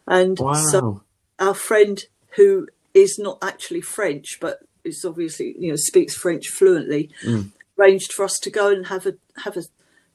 And 0.07 0.39
wow. 0.39 0.53
so 0.53 1.03
our 1.39 1.53
friend, 1.53 2.01
who 2.35 2.67
is 2.93 3.19
not 3.19 3.39
actually 3.41 3.81
French, 3.81 4.37
but 4.39 4.59
is 4.85 5.03
obviously, 5.03 5.55
you 5.59 5.69
know, 5.69 5.75
speaks 5.75 6.15
French 6.15 6.47
fluently, 6.47 7.09
mm. 7.23 7.51
arranged 7.77 8.13
for 8.13 8.23
us 8.23 8.39
to 8.41 8.49
go 8.49 8.69
and 8.69 8.87
have 8.87 9.05
a 9.05 9.15
have 9.43 9.57
a 9.57 9.63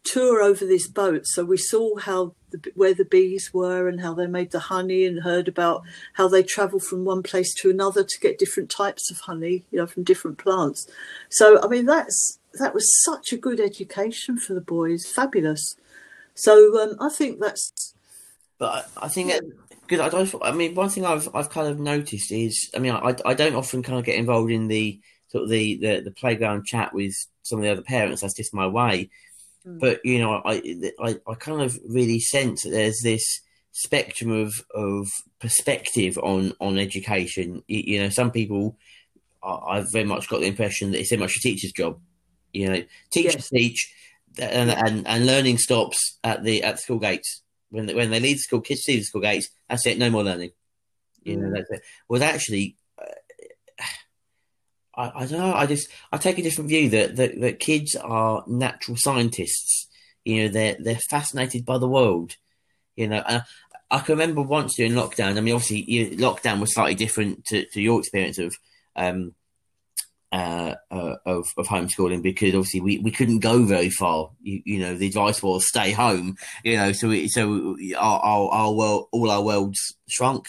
tour 0.05 0.43
over 0.43 0.65
this 0.65 0.89
boat. 0.89 1.23
So 1.27 1.45
we 1.45 1.57
saw 1.57 1.99
how 1.99 2.35
the, 2.51 2.73
where 2.75 2.95
the 2.95 3.05
bees 3.05 3.51
were 3.53 3.89
and 3.89 4.01
how 4.01 4.15
they 4.15 4.27
made 4.27 4.51
the 4.51 4.61
honey, 4.61 5.05
and 5.05 5.23
heard 5.23 5.49
about 5.49 5.83
how 6.15 6.29
they 6.29 6.43
travel 6.43 6.81
from 6.81 7.05
one 7.05 7.23
place 7.23 7.55
to 7.57 7.71
another 7.71 8.03
to 8.03 8.21
get 8.21 8.39
different 8.39 8.71
types 8.71 9.11
of 9.11 9.21
honey, 9.21 9.65
you 9.71 9.79
know, 9.79 9.87
from 9.87 10.03
different 10.03 10.39
plants. 10.39 10.87
So 11.29 11.63
I 11.63 11.69
mean, 11.69 11.87
that's 11.87 12.39
that 12.59 12.75
was 12.75 13.03
such 13.05 13.33
a 13.33 13.37
good 13.37 13.61
education 13.61 14.39
for 14.39 14.55
the 14.55 14.61
boys, 14.61 15.07
fabulous. 15.07 15.77
So 16.35 16.81
um, 16.83 16.97
I 17.01 17.09
think 17.09 17.41
that's. 17.41 17.95
But 18.59 18.91
I 18.97 19.09
think 19.09 19.33
because 19.87 20.01
I 20.01 20.09
don't. 20.09 20.35
I 20.43 20.53
mean, 20.53 20.75
one 20.75 20.89
thing 20.89 21.05
I've 21.05 21.29
I've 21.35 21.51
kind 21.51 21.69
of 21.69 21.79
noticed 21.79 22.33
is, 22.33 22.71
I 22.75 22.79
mean, 22.79 22.93
I 22.93 23.15
I 23.25 23.35
don't 23.35 23.55
often 23.55 23.83
kind 23.83 23.99
of 23.99 24.05
get 24.05 24.19
involved 24.19 24.51
in 24.51 24.69
the 24.69 25.01
sort 25.29 25.45
of 25.45 25.51
the 25.51 25.77
the, 25.77 26.01
the 26.01 26.11
playground 26.11 26.67
chat 26.67 26.93
with 26.93 27.15
some 27.43 27.59
of 27.59 27.65
the 27.65 27.71
other 27.71 27.83
parents. 27.83 28.23
That's 28.23 28.35
just 28.35 28.55
my 28.55 28.67
way. 28.67 29.11
Mm. 29.66 29.81
But 29.81 30.01
you 30.05 30.18
know, 30.18 30.40
I, 30.44 30.62
I 31.03 31.16
I 31.27 31.35
kind 31.35 31.62
of 31.62 31.79
really 31.88 32.20
sense 32.20 32.62
that 32.62 32.70
there's 32.70 33.01
this 33.03 33.40
spectrum 33.73 34.31
of 34.31 34.53
of 34.75 35.09
perspective 35.40 36.18
on 36.18 36.53
on 36.61 36.79
education. 36.79 37.62
You, 37.66 37.83
you 37.87 38.03
know, 38.03 38.09
some 38.09 38.31
people 38.31 38.77
I've 39.42 39.90
very 39.92 40.05
much 40.05 40.29
got 40.29 40.40
the 40.40 40.46
impression 40.46 40.90
that 40.90 41.01
it's 41.01 41.11
very 41.11 41.20
much 41.20 41.37
a 41.37 41.40
teacher's 41.40 41.73
job. 41.73 41.99
You 42.53 42.68
know, 42.68 42.83
teachers 43.12 43.49
teach, 43.49 43.92
and, 44.38 44.70
and 44.70 45.07
and 45.07 45.27
learning 45.27 45.59
stops 45.59 46.18
at 46.25 46.42
the 46.42 46.62
at 46.62 46.77
the 46.77 46.83
school 46.83 46.99
gates 46.99 47.42
when 47.70 47.87
they, 47.87 47.94
when 47.94 48.11
they 48.11 48.20
leave 48.20 48.37
the 48.37 48.42
school. 48.42 48.61
Kids 48.61 48.83
see 48.83 48.96
the 48.96 49.05
school 49.05 49.23
gates. 49.23 49.49
That's 49.68 49.87
it. 49.87 49.99
No 49.99 50.11
more 50.11 50.25
learning. 50.25 50.51
You 51.23 51.37
know, 51.37 51.49
mm. 51.49 51.55
that's 51.55 51.70
it. 51.70 51.83
Well, 52.09 52.23
actually, 52.23 52.77
I, 54.94 55.12
I, 55.14 55.26
don't 55.26 55.38
know. 55.38 55.55
I 55.55 55.66
just 55.66 55.88
I 56.12 56.18
take 56.18 56.38
a 56.38 56.42
different 56.42 56.68
view 56.68 56.90
that, 56.90 57.16
that 57.16 57.40
that 57.40 57.61
kids 57.61 57.96
are 57.96 58.44
natural 58.46 58.96
scientists. 58.96 59.88
You 60.24 60.42
know, 60.42 60.48
they're 60.48 60.76
they're 60.79 61.00
fascinated 61.11 61.64
by 61.64 61.79
the 61.79 61.88
world. 61.88 62.37
You 62.96 63.09
know, 63.09 63.22
and 63.26 63.42
I, 63.90 63.96
I 63.96 64.00
can 64.00 64.14
remember 64.14 64.42
once 64.42 64.76
during 64.76 64.92
lockdown. 64.92 65.37
I 65.37 65.40
mean, 65.40 65.55
obviously, 65.55 65.83
you 65.90 66.11
lockdown 66.16 66.61
was 66.61 66.74
slightly 66.74 66.94
different 66.94 67.44
to, 67.46 67.64
to 67.66 67.81
your 67.81 67.98
experience 67.98 68.38
of 68.38 68.55
um 68.96 69.35
uh, 70.33 70.74
uh, 70.90 71.16
of 71.26 71.48
of 71.57 71.66
homeschooling 71.66 72.22
because 72.22 72.55
obviously 72.55 72.81
we, 72.81 72.98
we 72.98 73.11
couldn't 73.11 73.40
go 73.40 73.64
very 73.64 73.90
far. 73.90 74.31
You, 74.40 74.62
you 74.64 74.79
know, 74.79 74.94
the 74.94 75.09
advice 75.09 75.42
was 75.42 75.66
stay 75.66 75.90
home. 75.90 76.37
You 76.62 76.76
know, 76.76 76.92
so 76.92 77.09
we, 77.09 77.29
so 77.29 77.76
our, 77.98 78.20
our 78.20 78.48
our 78.50 78.72
world 78.72 79.09
all 79.12 79.31
our 79.31 79.42
worlds 79.42 79.96
shrunk 80.09 80.48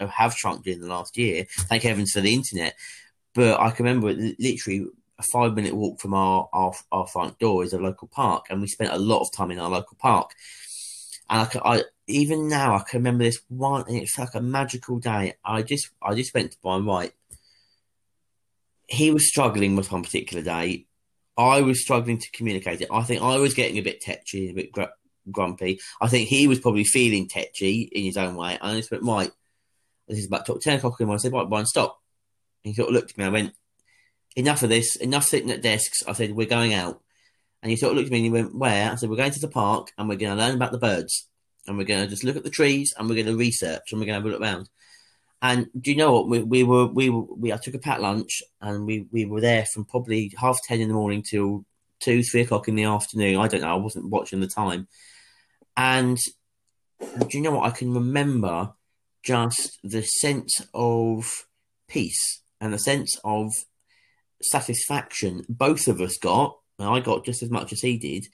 have 0.00 0.34
shrunk 0.34 0.64
during 0.64 0.80
the 0.80 0.88
last 0.88 1.16
year. 1.16 1.46
Thank 1.48 1.84
heavens 1.84 2.12
for 2.12 2.20
the 2.20 2.34
internet. 2.34 2.74
But 3.34 3.60
I 3.60 3.70
can 3.70 3.86
remember 3.86 4.12
literally 4.38 4.86
a 5.18 5.22
five 5.22 5.54
minute 5.54 5.74
walk 5.74 6.00
from 6.00 6.14
our, 6.14 6.48
our, 6.52 6.72
our 6.90 7.06
front 7.06 7.38
door 7.38 7.64
is 7.64 7.72
a 7.72 7.78
local 7.78 8.08
park, 8.08 8.46
and 8.50 8.60
we 8.60 8.66
spent 8.66 8.92
a 8.92 8.98
lot 8.98 9.20
of 9.20 9.32
time 9.32 9.50
in 9.50 9.58
our 9.58 9.70
local 9.70 9.96
park. 9.98 10.32
And 11.30 11.48
I, 11.64 11.76
I 11.76 11.82
even 12.08 12.48
now 12.48 12.76
I 12.76 12.80
can 12.80 13.00
remember 13.00 13.24
this 13.24 13.40
one, 13.48 13.84
and 13.88 13.96
it's 13.96 14.18
like 14.18 14.34
a 14.34 14.40
magical 14.40 14.98
day. 14.98 15.34
I 15.44 15.62
just 15.62 15.90
I 16.02 16.14
just 16.14 16.34
went 16.34 16.52
to 16.52 16.58
buy 16.62 16.78
right. 16.78 17.12
He 18.88 19.10
was 19.10 19.28
struggling 19.28 19.76
with 19.76 19.90
one 19.90 20.02
particular 20.02 20.42
day. 20.42 20.86
I 21.36 21.62
was 21.62 21.80
struggling 21.80 22.18
to 22.18 22.30
communicate 22.32 22.82
it. 22.82 22.88
I 22.92 23.02
think 23.04 23.22
I 23.22 23.38
was 23.38 23.54
getting 23.54 23.78
a 23.78 23.82
bit 23.82 24.02
tetchy, 24.02 24.50
a 24.50 24.52
bit 24.52 24.72
gr- 24.72 24.84
grumpy. 25.30 25.80
I 26.00 26.08
think 26.08 26.28
he 26.28 26.46
was 26.46 26.60
probably 26.60 26.84
feeling 26.84 27.28
tetchy 27.28 27.82
in 27.82 28.04
his 28.04 28.18
own 28.18 28.36
way. 28.36 28.58
And 28.60 28.72
I 28.72 28.76
just 28.76 28.90
went 28.90 29.04
right. 29.04 29.30
This 30.08 30.18
is 30.18 30.26
about 30.26 30.44
10 30.44 30.76
o'clock 30.76 31.00
in 31.00 31.04
the 31.04 31.06
morning. 31.06 31.20
I 31.20 31.22
said, 31.22 31.32
right, 31.32 31.48
Brian, 31.48 31.64
stop. 31.64 32.01
He 32.62 32.74
sort 32.74 32.88
of 32.88 32.94
looked 32.94 33.12
at 33.12 33.18
me. 33.18 33.24
I 33.24 33.28
went, 33.28 33.54
enough 34.36 34.62
of 34.62 34.68
this, 34.68 34.96
enough 34.96 35.24
sitting 35.24 35.50
at 35.50 35.62
desks. 35.62 36.02
I 36.06 36.12
said, 36.12 36.32
we're 36.32 36.46
going 36.46 36.74
out. 36.74 37.00
And 37.62 37.70
he 37.70 37.76
sort 37.76 37.92
of 37.92 37.96
looked 37.96 38.06
at 38.06 38.12
me 38.12 38.18
and 38.18 38.24
he 38.24 38.30
went, 38.30 38.54
where? 38.54 38.90
I 38.90 38.94
said, 38.96 39.08
we're 39.08 39.16
going 39.16 39.32
to 39.32 39.40
the 39.40 39.48
park 39.48 39.92
and 39.96 40.08
we're 40.08 40.16
going 40.16 40.36
to 40.36 40.42
learn 40.42 40.54
about 40.56 40.72
the 40.72 40.78
birds. 40.78 41.28
And 41.66 41.78
we're 41.78 41.84
going 41.84 42.02
to 42.02 42.08
just 42.08 42.24
look 42.24 42.36
at 42.36 42.42
the 42.42 42.50
trees 42.50 42.92
and 42.96 43.08
we're 43.08 43.14
going 43.14 43.26
to 43.26 43.36
research 43.36 43.92
and 43.92 44.00
we're 44.00 44.06
going 44.06 44.20
to 44.20 44.20
have 44.20 44.24
a 44.24 44.28
look 44.28 44.40
around. 44.40 44.68
And 45.40 45.68
do 45.78 45.90
you 45.90 45.96
know 45.96 46.12
what? 46.12 46.28
We, 46.28 46.42
we 46.42 46.62
were, 46.64 46.86
we 46.86 47.10
we, 47.10 47.52
I 47.52 47.56
took 47.56 47.74
a 47.74 47.78
packed 47.78 48.00
lunch 48.00 48.42
and 48.60 48.86
we, 48.86 49.06
we 49.12 49.26
were 49.26 49.40
there 49.40 49.64
from 49.72 49.84
probably 49.84 50.32
half 50.36 50.58
10 50.66 50.80
in 50.80 50.88
the 50.88 50.94
morning 50.94 51.22
till 51.22 51.64
two, 52.00 52.22
three 52.22 52.42
o'clock 52.42 52.68
in 52.68 52.74
the 52.74 52.84
afternoon. 52.84 53.36
I 53.36 53.48
don't 53.48 53.60
know. 53.60 53.72
I 53.72 53.78
wasn't 53.78 54.08
watching 54.08 54.40
the 54.40 54.48
time. 54.48 54.88
And 55.76 56.18
do 57.00 57.26
you 57.30 57.40
know 57.40 57.52
what? 57.52 57.72
I 57.72 57.76
can 57.76 57.92
remember 57.94 58.72
just 59.22 59.78
the 59.84 60.02
sense 60.02 60.60
of 60.74 61.46
peace 61.88 62.41
and 62.62 62.72
the 62.72 62.78
sense 62.78 63.18
of 63.24 63.52
satisfaction 64.40 65.44
both 65.48 65.88
of 65.88 66.00
us 66.00 66.16
got, 66.16 66.56
and 66.78 66.88
I 66.88 67.00
got 67.00 67.24
just 67.24 67.42
as 67.42 67.50
much 67.50 67.72
as 67.72 67.80
he 67.80 67.98
did, 67.98 68.28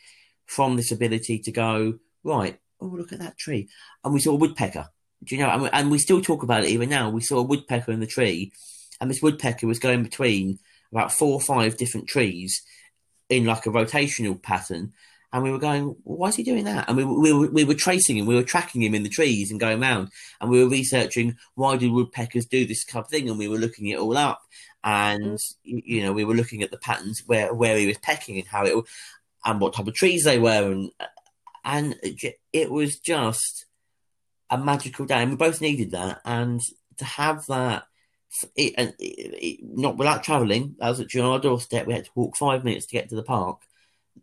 from 0.47 0.77
this 0.77 0.93
ability 0.93 1.39
to 1.41 1.51
go, 1.51 1.99
right, 2.23 2.61
oh, 2.81 2.87
look 2.87 3.13
at 3.13 3.19
that 3.21 3.39
tree. 3.39 3.69
And 4.05 4.13
we 4.13 4.21
saw 4.21 4.33
a 4.33 4.37
woodpecker. 4.37 4.89
Do 5.25 5.35
you 5.35 5.43
know? 5.43 5.49
And 5.49 5.63
we, 5.63 5.69
and 5.71 5.91
we 5.91 5.99
still 5.99 6.21
talk 6.21 6.43
about 6.43 6.65
it 6.65 6.71
even 6.71 6.91
now. 6.91 7.11
We 7.11 7.23
saw 7.23 7.39
a 7.39 7.43
woodpecker 7.43 7.91
in 7.91 8.01
the 8.01 8.07
tree, 8.07 8.53
and 9.01 9.11
this 9.11 9.23
woodpecker 9.23 9.67
was 9.67 9.79
going 9.79 10.03
between 10.03 10.59
about 10.93 11.13
four 11.13 11.33
or 11.33 11.41
five 11.41 11.77
different 11.77 12.07
trees 12.07 12.63
in 13.29 13.45
like 13.45 13.67
a 13.67 13.71
rotational 13.71 14.41
pattern. 14.41 14.93
And 15.33 15.43
we 15.43 15.51
were 15.51 15.59
going, 15.59 15.95
why 16.05 16.29
is 16.29 16.37
he 16.37 16.43
doing 16.43 16.65
that? 16.65 16.89
And 16.89 16.97
we, 16.97 17.05
we, 17.05 17.33
were, 17.33 17.51
we 17.51 17.65
were 17.65 17.75
tracing 17.75 18.17
him, 18.17 18.27
we 18.27 18.35
were 18.35 18.43
tracking 18.43 18.83
him 18.83 18.95
in 18.95 19.03
the 19.03 19.11
trees 19.11 19.51
and 19.51 19.61
going 19.61 19.83
around. 19.83 20.09
And 20.41 20.51
we 20.51 20.63
were 20.63 20.71
researching 20.71 21.37
why 21.55 21.77
do 21.77 21.93
woodpeckers 21.93 22.47
do 22.47 22.67
this 22.67 22.85
kind 22.85 23.05
of 23.05 23.11
thing? 23.11 23.29
And 23.29 23.39
we 23.39 23.49
were 23.49 23.59
looking 23.59 23.89
it 23.89 23.99
all 23.99 24.17
up. 24.17 24.41
And, 24.83 25.39
mm. 25.67 25.83
you 25.85 26.03
know, 26.03 26.13
we 26.13 26.25
were 26.25 26.35
looking 26.35 26.63
at 26.63 26.71
the 26.71 26.79
patterns 26.79 27.23
where, 27.27 27.53
where 27.53 27.77
he 27.77 27.87
was 27.87 27.99
pecking 27.99 28.39
and 28.39 28.49
how 28.49 28.65
it, 28.65 28.85
and 29.45 29.61
what 29.61 29.75
type 29.75 29.87
of 29.87 29.95
trees 29.95 30.25
they 30.25 30.39
were. 30.39 30.73
And, 30.73 30.91
and 31.63 31.97
it 32.53 32.71
was 32.71 32.99
just 32.99 33.67
a 34.49 34.57
magical 34.57 35.05
day. 35.05 35.17
And 35.17 35.33
we 35.33 35.37
both 35.37 35.61
needed 35.61 35.91
that. 35.91 36.23
And 36.25 36.61
to 36.97 37.05
have 37.05 37.45
that, 37.49 37.85
it, 38.57 38.73
it, 38.79 38.95
it, 38.99 39.59
not 39.63 39.99
without 39.99 40.23
travelling, 40.25 40.77
as 40.81 41.01
at 41.01 41.15
our 41.17 41.39
doorstep, 41.39 41.87
we 41.87 41.93
had 41.93 42.07
to 42.07 42.11
walk 42.15 42.37
five 42.37 42.65
minutes 42.65 42.87
to 42.87 42.93
get 42.93 43.11
to 43.11 43.17
the 43.17 43.23
park. 43.23 43.61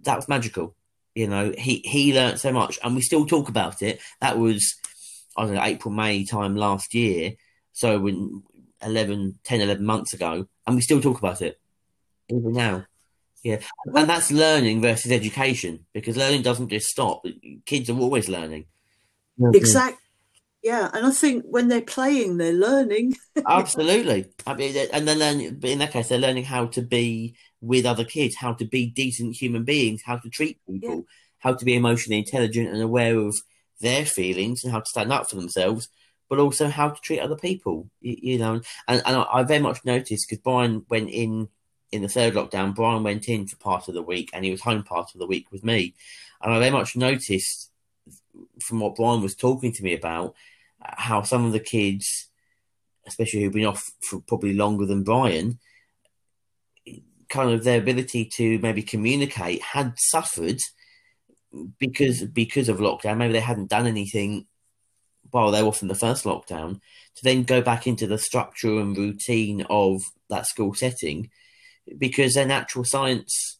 That 0.01 0.15
was 0.15 0.27
magical 0.27 0.75
you 1.15 1.27
know, 1.27 1.53
he 1.57 1.81
he 1.85 2.13
learned 2.13 2.39
so 2.39 2.51
much, 2.51 2.77
and 2.83 2.93
we 2.93 3.01
still 3.01 3.25
talk 3.25 3.49
about 3.49 3.81
it. 3.81 4.01
That 4.19 4.37
was 4.37 4.75
I 5.35 5.45
don't 5.45 5.55
know 5.55 5.63
April 5.63 5.93
May 5.93 6.25
time 6.25 6.55
last 6.55 6.93
year, 6.93 7.33
so 7.71 7.99
when 7.99 8.43
11, 8.81 9.39
10, 9.43 9.61
11 9.61 9.85
months 9.85 10.13
ago, 10.13 10.47
and 10.67 10.75
we 10.75 10.81
still 10.81 11.01
talk 11.01 11.17
about 11.17 11.41
it 11.41 11.59
even 12.29 12.53
now. 12.53 12.85
Yeah, 13.43 13.59
and 13.85 14.09
that's 14.09 14.31
learning 14.31 14.81
versus 14.81 15.11
education 15.11 15.85
because 15.93 16.17
learning 16.17 16.41
doesn't 16.41 16.69
just 16.69 16.87
stop. 16.87 17.23
Kids 17.65 17.89
are 17.89 17.99
always 17.99 18.27
learning. 18.27 18.65
Exactly. 19.53 19.99
Yeah, 20.63 20.89
and 20.91 21.05
I 21.05 21.11
think 21.11 21.45
when 21.45 21.67
they're 21.67 21.81
playing, 21.81 22.37
they're 22.37 22.51
learning. 22.51 23.15
Absolutely, 23.47 24.25
I 24.47 24.55
mean, 24.55 24.75
and 24.91 25.07
then 25.07 25.19
learning, 25.19 25.59
in 25.63 25.77
that 25.77 25.91
case, 25.91 26.09
they're 26.09 26.17
learning 26.17 26.45
how 26.45 26.65
to 26.67 26.81
be 26.81 27.35
with 27.65 27.85
other 27.85 28.03
kids, 28.03 28.35
how 28.35 28.53
to 28.53 28.65
be 28.65 28.85
decent 28.85 29.35
human 29.35 29.63
beings, 29.63 30.03
how 30.05 30.17
to 30.17 30.29
treat 30.29 30.63
people, 30.67 30.97
yeah. 30.97 31.01
how 31.39 31.53
to 31.53 31.65
be 31.65 31.75
emotionally 31.75 32.19
intelligent 32.19 32.69
and 32.69 32.81
aware 32.81 33.17
of 33.17 33.35
their 33.81 34.05
feelings, 34.05 34.63
and 34.63 34.71
how 34.71 34.79
to 34.79 34.89
stand 34.89 35.11
up 35.11 35.29
for 35.29 35.35
themselves, 35.35 35.89
but 36.29 36.39
also 36.39 36.69
how 36.69 36.89
to 36.89 37.01
treat 37.01 37.19
other 37.19 37.35
people. 37.35 37.89
You, 38.01 38.17
you 38.21 38.37
know, 38.37 38.61
and, 38.87 39.01
and 39.05 39.17
I, 39.17 39.25
I 39.33 39.43
very 39.43 39.59
much 39.59 39.83
noticed 39.83 40.29
because 40.29 40.43
Brian 40.43 40.85
went 40.89 41.09
in 41.09 41.49
in 41.91 42.01
the 42.01 42.09
third 42.09 42.33
lockdown. 42.33 42.75
Brian 42.75 43.03
went 43.03 43.27
in 43.27 43.47
for 43.47 43.57
part 43.57 43.87
of 43.87 43.95
the 43.95 44.01
week, 44.01 44.29
and 44.33 44.45
he 44.45 44.51
was 44.51 44.61
home 44.61 44.83
part 44.83 45.13
of 45.13 45.19
the 45.19 45.27
week 45.27 45.51
with 45.51 45.63
me, 45.63 45.95
and 46.41 46.53
I 46.53 46.59
very 46.59 46.71
much 46.71 46.95
noticed 46.95 47.71
from 48.61 48.79
what 48.79 48.95
Brian 48.95 49.21
was 49.21 49.35
talking 49.35 49.71
to 49.73 49.83
me 49.83 49.93
about 49.93 50.35
how 50.81 51.23
some 51.23 51.45
of 51.45 51.51
the 51.51 51.59
kids, 51.59 52.27
especially 53.07 53.41
who've 53.41 53.53
been 53.53 53.65
off 53.65 53.91
for 54.01 54.19
probably 54.21 54.53
longer 54.53 54.85
than 54.85 55.03
Brian, 55.03 55.59
kind 57.35 57.51
of 57.51 57.65
their 57.65 57.79
ability 57.79 58.29
to 58.37 58.57
maybe 58.59 58.81
communicate 58.81 59.61
had 59.61 59.93
suffered 59.97 60.57
because 61.77 62.23
because 62.23 62.69
of 62.69 62.77
lockdown. 62.77 63.17
Maybe 63.17 63.33
they 63.33 63.41
hadn't 63.41 63.69
done 63.69 63.87
anything 63.87 64.47
while 65.31 65.51
they 65.51 65.61
were 65.61 65.73
in 65.81 65.89
the 65.89 65.95
first 65.95 66.23
lockdown 66.23 66.79
to 67.15 67.23
then 67.23 67.43
go 67.43 67.61
back 67.61 67.87
into 67.87 68.07
the 68.07 68.17
structure 68.17 68.79
and 68.79 68.97
routine 68.97 69.65
of 69.69 70.01
that 70.29 70.47
school 70.47 70.73
setting 70.73 71.29
because 71.97 72.33
their 72.33 72.45
natural 72.45 72.85
science, 72.85 73.59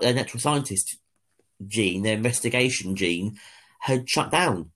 their 0.00 0.12
natural 0.12 0.40
scientist 0.40 0.98
gene, 1.66 2.02
their 2.02 2.16
investigation 2.16 2.94
gene, 2.94 3.38
had 3.80 4.08
shut 4.08 4.30
down 4.30 4.70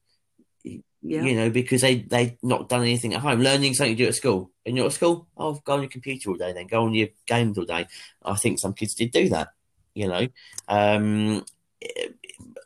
yeah. 1.02 1.22
You 1.22 1.36
know, 1.36 1.50
because 1.50 1.82
they 1.82 1.96
they 1.96 2.38
not 2.42 2.68
done 2.68 2.82
anything 2.82 3.14
at 3.14 3.20
home. 3.20 3.40
Learning 3.40 3.72
something 3.74 3.92
you 3.92 4.04
do 4.04 4.08
at 4.08 4.14
school. 4.14 4.50
And 4.66 4.76
you're 4.76 4.86
at 4.86 4.92
school, 4.92 5.28
oh, 5.36 5.60
go 5.64 5.74
on 5.74 5.82
your 5.82 5.88
computer 5.88 6.30
all 6.30 6.36
day, 6.36 6.52
then 6.52 6.66
go 6.66 6.84
on 6.84 6.92
your 6.92 7.08
games 7.26 7.56
all 7.56 7.64
day. 7.64 7.86
I 8.22 8.34
think 8.34 8.58
some 8.58 8.74
kids 8.74 8.94
did 8.94 9.12
do 9.12 9.28
that. 9.30 9.48
You 9.94 10.08
know, 10.08 10.28
um, 10.68 11.44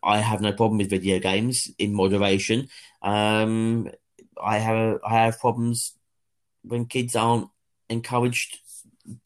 I 0.02 0.18
have 0.18 0.40
no 0.40 0.52
problem 0.52 0.78
with 0.78 0.90
video 0.90 1.18
games 1.18 1.70
in 1.78 1.94
moderation. 1.94 2.68
Um, 3.02 3.90
I 4.42 4.58
have 4.58 4.98
I 5.06 5.24
have 5.24 5.38
problems 5.38 5.92
when 6.62 6.86
kids 6.86 7.14
aren't 7.14 7.48
encouraged 7.88 8.58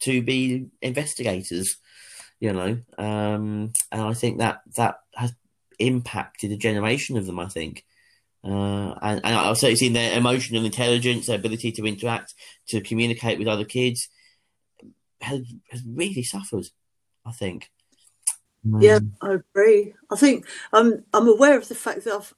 to 0.01 0.21
be 0.21 0.67
investigators. 0.81 1.77
You 2.39 2.53
know, 2.53 2.77
um, 2.97 3.73
and 3.91 4.01
I 4.01 4.13
think 4.13 4.37
that 4.39 4.61
that 4.75 4.99
has 5.15 5.33
impacted 5.79 6.51
a 6.51 6.57
generation 6.57 7.17
of 7.17 7.25
them. 7.25 7.39
I 7.39 7.47
think. 7.47 7.85
Uh, 8.47 8.97
and, 9.01 9.21
and 9.23 9.35
I've 9.35 9.57
certainly 9.57 9.75
seen 9.75 9.93
their 9.93 10.17
emotional 10.17 10.63
intelligence, 10.63 11.27
their 11.27 11.37
ability 11.37 11.71
to 11.73 11.85
interact, 11.85 12.33
to 12.69 12.81
communicate 12.81 13.39
with 13.39 13.47
other 13.47 13.65
kids, 13.65 14.07
has, 15.21 15.41
has 15.69 15.83
really 15.85 16.23
suffered. 16.23 16.67
I 17.25 17.31
think. 17.31 17.69
Yeah, 18.79 18.95
um, 18.95 19.13
I 19.21 19.33
agree. 19.33 19.93
I 20.11 20.15
think 20.15 20.45
I'm 20.73 21.03
I'm 21.13 21.27
aware 21.27 21.57
of 21.57 21.67
the 21.67 21.75
fact 21.75 22.05
that 22.05 22.13
I've 22.13 22.33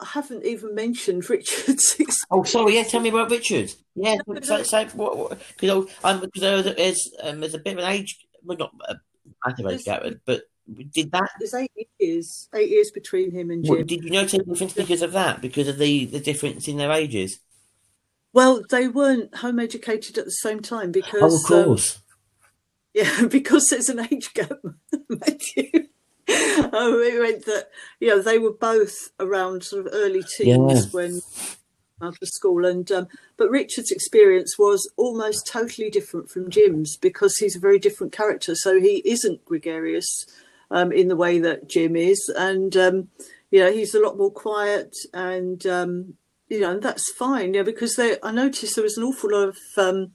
I 0.00 0.06
haven't 0.06 0.44
even 0.44 0.74
mentioned 0.74 1.28
Richard's. 1.30 1.96
oh, 2.30 2.42
sorry. 2.44 2.76
Yeah, 2.76 2.84
tell 2.84 3.00
me 3.00 3.10
about 3.10 3.30
Richard. 3.30 3.70
Yeah, 3.94 4.16
no, 4.26 4.40
so, 4.40 4.62
so 4.62 4.84
what? 4.94 5.38
Because 5.58 5.86
um, 6.02 6.26
there's 6.34 7.10
um, 7.22 7.40
there's 7.40 7.54
a 7.54 7.58
bit 7.58 7.74
of 7.74 7.84
an 7.84 7.92
age, 7.92 8.18
well, 8.42 8.56
not 8.56 8.72
a 8.88 8.96
massive 9.46 9.66
age 9.66 9.84
gap, 9.84 10.02
but 10.24 10.42
did 10.92 11.12
that? 11.12 11.30
There's 11.38 11.54
eight 11.54 11.88
years, 11.98 12.48
eight 12.54 12.70
years 12.70 12.90
between 12.90 13.32
him 13.32 13.50
and 13.50 13.64
Jim. 13.64 13.76
What, 13.76 13.86
did 13.86 14.04
you 14.04 14.10
notice 14.10 14.34
a 14.34 14.38
difference 14.38 14.72
because 14.72 15.02
of 15.02 15.12
that? 15.12 15.40
Because 15.40 15.68
of 15.68 15.78
the 15.78 16.06
the 16.06 16.20
difference 16.20 16.68
in 16.68 16.76
their 16.76 16.92
ages? 16.92 17.40
Well, 18.32 18.62
they 18.70 18.86
weren't 18.86 19.36
home 19.36 19.58
educated 19.58 20.18
at 20.18 20.24
the 20.24 20.30
same 20.30 20.60
time 20.60 20.92
because. 20.92 21.50
Oh, 21.50 21.56
of 21.56 21.60
um, 21.60 21.64
course. 21.66 21.96
Um, 21.96 22.02
yeah, 22.94 23.26
because 23.26 23.68
there's 23.68 23.88
an 23.88 24.00
age 24.12 24.32
gap, 24.34 24.58
Matthew. 25.08 25.88
oh, 26.28 27.00
it 27.04 27.20
meant 27.20 27.44
that 27.46 27.70
you 27.98 28.08
know 28.08 28.22
they 28.22 28.38
were 28.38 28.52
both 28.52 29.10
around 29.18 29.64
sort 29.64 29.86
of 29.86 29.92
early 29.92 30.22
teens 30.22 30.84
yeah. 30.84 30.90
when 30.92 31.20
out 32.02 32.16
of 32.20 32.28
school, 32.28 32.64
and 32.64 32.90
um, 32.92 33.08
but 33.36 33.50
Richard's 33.50 33.90
experience 33.90 34.58
was 34.58 34.90
almost 34.96 35.48
totally 35.50 35.90
different 35.90 36.30
from 36.30 36.50
Jim's 36.50 36.96
because 36.96 37.36
he's 37.36 37.56
a 37.56 37.60
very 37.60 37.78
different 37.78 38.12
character. 38.12 38.54
So 38.54 38.80
he 38.80 39.02
isn't 39.04 39.44
gregarious 39.44 40.26
um, 40.70 40.92
in 40.92 41.08
the 41.08 41.16
way 41.16 41.38
that 41.38 41.68
Jim 41.68 41.96
is, 41.96 42.32
and 42.36 42.76
um, 42.76 43.08
you 43.50 43.60
know 43.60 43.72
he's 43.72 43.94
a 43.94 44.00
lot 44.00 44.16
more 44.16 44.30
quiet, 44.30 44.96
and 45.12 45.66
um, 45.66 46.14
you 46.48 46.60
know 46.60 46.72
and 46.72 46.82
that's 46.82 47.10
fine. 47.12 47.54
Yeah, 47.54 47.62
because 47.62 47.96
they, 47.96 48.16
I 48.22 48.30
noticed 48.32 48.74
there 48.74 48.84
was 48.84 48.98
an 48.98 49.04
awful 49.04 49.30
lot 49.32 49.48
of 49.48 49.58
um, 49.76 50.12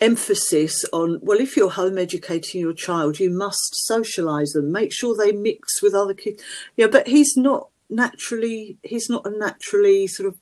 emphasis 0.00 0.84
on 0.92 1.20
well, 1.22 1.40
if 1.40 1.56
you're 1.56 1.70
home 1.70 1.98
educating 1.98 2.60
your 2.60 2.74
child, 2.74 3.20
you 3.20 3.30
must 3.30 3.86
socialise 3.88 4.52
them, 4.52 4.72
make 4.72 4.92
sure 4.92 5.16
they 5.16 5.32
mix 5.32 5.82
with 5.82 5.94
other 5.94 6.14
kids. 6.14 6.42
Yeah, 6.76 6.88
but 6.88 7.06
he's 7.06 7.36
not 7.36 7.68
naturally 7.88 8.78
he's 8.82 9.08
not 9.08 9.26
a 9.26 9.30
naturally 9.30 10.06
sort 10.06 10.28
of 10.28 10.38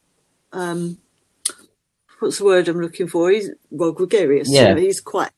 um, 0.52 0.98
what's 2.20 2.38
the 2.38 2.44
word 2.44 2.68
I'm 2.68 2.80
looking 2.80 3.08
for? 3.08 3.30
He's 3.30 3.50
well 3.70 3.92
gregarious. 3.92 4.48
Yeah. 4.50 4.70
You 4.70 4.74
know, 4.74 4.80
he's 4.80 5.00
quite 5.00 5.30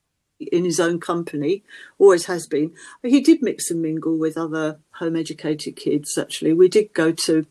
in 0.51 0.65
his 0.65 0.81
own 0.81 1.01
company, 1.01 1.63
always 1.99 2.27
has 2.27 2.47
been. 2.47 2.73
He 3.03 3.21
did 3.21 3.43
mix 3.43 3.71
and 3.71 3.83
mingle 3.83 4.17
with 4.17 4.37
other 4.37 4.79
home 4.93 5.17
educated 5.17 5.77
kids, 5.77 6.17
actually. 6.19 6.53
We 6.53 6.69
did 6.69 6.93
go 6.93 7.13
to, 7.27 7.47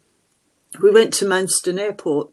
we 0.81 0.91
went 0.91 1.13
to 1.15 1.25
Manston 1.25 1.79
Airport. 1.79 2.29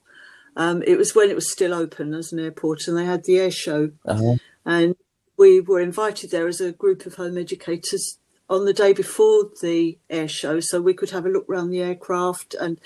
Um, 0.56 0.82
it 0.86 0.98
was 0.98 1.14
when 1.14 1.30
it 1.30 1.36
was 1.36 1.52
still 1.52 1.72
open 1.72 2.14
as 2.14 2.32
an 2.32 2.40
airport 2.40 2.88
and 2.88 2.96
they 2.96 3.04
had 3.04 3.24
the 3.24 3.38
air 3.38 3.50
show. 3.50 3.92
Uh-huh. 4.04 4.36
And 4.64 4.96
we 5.36 5.60
were 5.60 5.80
invited 5.80 6.30
there 6.30 6.48
as 6.48 6.60
a 6.60 6.72
group 6.72 7.06
of 7.06 7.14
home 7.14 7.38
educators 7.38 8.18
on 8.50 8.64
the 8.64 8.72
day 8.72 8.92
before 8.92 9.50
the 9.60 9.98
air 10.08 10.28
show, 10.28 10.60
so 10.60 10.80
we 10.80 10.94
could 10.94 11.10
have 11.10 11.26
a 11.26 11.28
look 11.28 11.48
around 11.48 11.70
the 11.70 11.82
aircraft. 11.82 12.54
And 12.54 12.80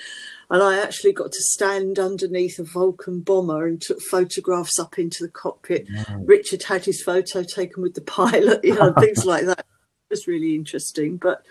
and 0.50 0.62
I 0.62 0.80
actually 0.80 1.12
got 1.12 1.32
to 1.32 1.42
stand 1.42 1.98
underneath 1.98 2.58
a 2.58 2.64
Vulcan 2.64 3.20
bomber 3.20 3.66
and 3.66 3.80
took 3.80 4.00
photographs 4.02 4.78
up 4.78 4.98
into 4.98 5.24
the 5.24 5.30
cockpit. 5.30 5.88
Richard 6.18 6.64
had 6.64 6.84
his 6.84 7.02
photo 7.02 7.42
taken 7.42 7.82
with 7.82 7.94
the 7.94 8.02
pilot, 8.02 8.64
you 8.64 8.74
know, 8.74 8.92
things 9.00 9.24
like 9.24 9.46
that. 9.46 9.60
It 9.60 10.10
was 10.10 10.26
really 10.26 10.54
interesting, 10.54 11.16
but 11.16 11.42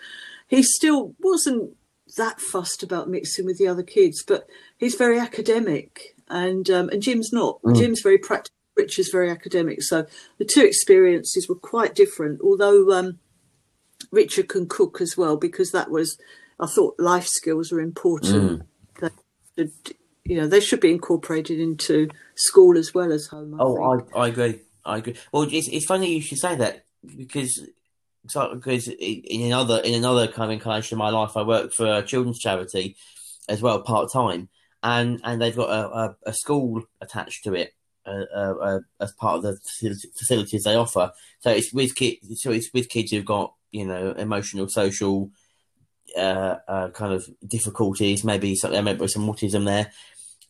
he 0.46 0.62
still 0.62 1.14
wasn't 1.20 1.74
that 2.16 2.40
fussed 2.40 2.82
about 2.82 3.08
mixing 3.08 3.46
with 3.46 3.58
the 3.58 3.66
other 3.66 3.82
kids. 3.82 4.22
But 4.22 4.46
he's 4.76 4.94
very 4.94 5.18
academic, 5.18 6.14
and 6.28 6.68
um, 6.70 6.90
and 6.90 7.02
Jim's 7.02 7.32
not. 7.32 7.62
Mm. 7.62 7.76
Jim's 7.76 8.02
very 8.02 8.18
practical. 8.18 8.56
Richard's 8.76 9.10
very 9.10 9.30
academic, 9.30 9.82
so 9.82 10.06
the 10.38 10.46
two 10.46 10.64
experiences 10.64 11.48
were 11.48 11.54
quite 11.56 11.94
different. 11.94 12.40
Although 12.42 12.90
um, 12.92 13.18
Richard 14.12 14.48
can 14.48 14.68
cook 14.68 15.00
as 15.00 15.16
well, 15.16 15.36
because 15.36 15.72
that 15.72 15.90
was, 15.90 16.18
I 16.60 16.66
thought, 16.66 16.94
life 16.98 17.26
skills 17.26 17.72
are 17.72 17.80
important. 17.80 18.62
They 19.00 19.08
should, 19.58 19.72
you 20.24 20.36
know, 20.36 20.46
they 20.46 20.60
should 20.60 20.80
be 20.80 20.90
incorporated 20.92 21.58
into 21.58 22.08
school 22.36 22.78
as 22.78 22.94
well 22.94 23.12
as 23.12 23.26
home. 23.26 23.54
I 23.54 23.58
Oh, 23.64 23.96
think. 23.98 24.10
I, 24.14 24.18
I 24.20 24.28
agree. 24.28 24.60
I 24.84 24.98
agree. 24.98 25.16
Well, 25.32 25.42
it's, 25.50 25.68
it's 25.68 25.86
funny 25.86 26.14
you 26.14 26.20
should 26.20 26.38
say 26.38 26.54
that 26.56 26.84
because 27.16 27.66
because 28.52 28.86
in 28.88 29.42
another 29.42 29.80
in 29.80 29.94
another 29.94 30.28
kind 30.28 30.50
of 30.50 30.54
incarnation 30.54 30.94
of 30.94 30.98
my 31.00 31.10
life, 31.10 31.36
I 31.36 31.42
work 31.42 31.72
for 31.72 31.86
a 31.86 32.02
children's 32.02 32.38
charity 32.38 32.96
as 33.48 33.60
well, 33.60 33.82
part 33.82 34.12
time, 34.12 34.48
and 34.82 35.20
and 35.24 35.40
they've 35.40 35.56
got 35.56 35.70
a, 35.70 35.90
a, 35.90 36.16
a 36.26 36.32
school 36.32 36.82
attached 37.00 37.44
to 37.44 37.54
it 37.54 37.74
uh, 38.06 38.24
uh, 38.34 38.54
uh, 38.60 38.78
as 39.00 39.12
part 39.12 39.36
of 39.36 39.42
the 39.42 39.58
facilities 40.16 40.62
they 40.64 40.76
offer. 40.76 41.12
So 41.40 41.50
it's 41.50 41.72
with 41.72 41.94
kids. 41.94 42.42
So 42.42 42.50
it's 42.52 42.70
with 42.72 42.88
kids 42.88 43.10
who've 43.10 43.24
got 43.24 43.54
you 43.72 43.86
know 43.86 44.12
emotional, 44.12 44.68
social. 44.68 45.30
Uh, 46.18 46.58
uh, 46.68 46.90
kind 46.90 47.14
of 47.14 47.26
difficulties, 47.46 48.24
maybe 48.24 48.54
some, 48.54 48.72
maybe 48.84 49.08
some 49.08 49.26
autism 49.28 49.64
there, 49.64 49.92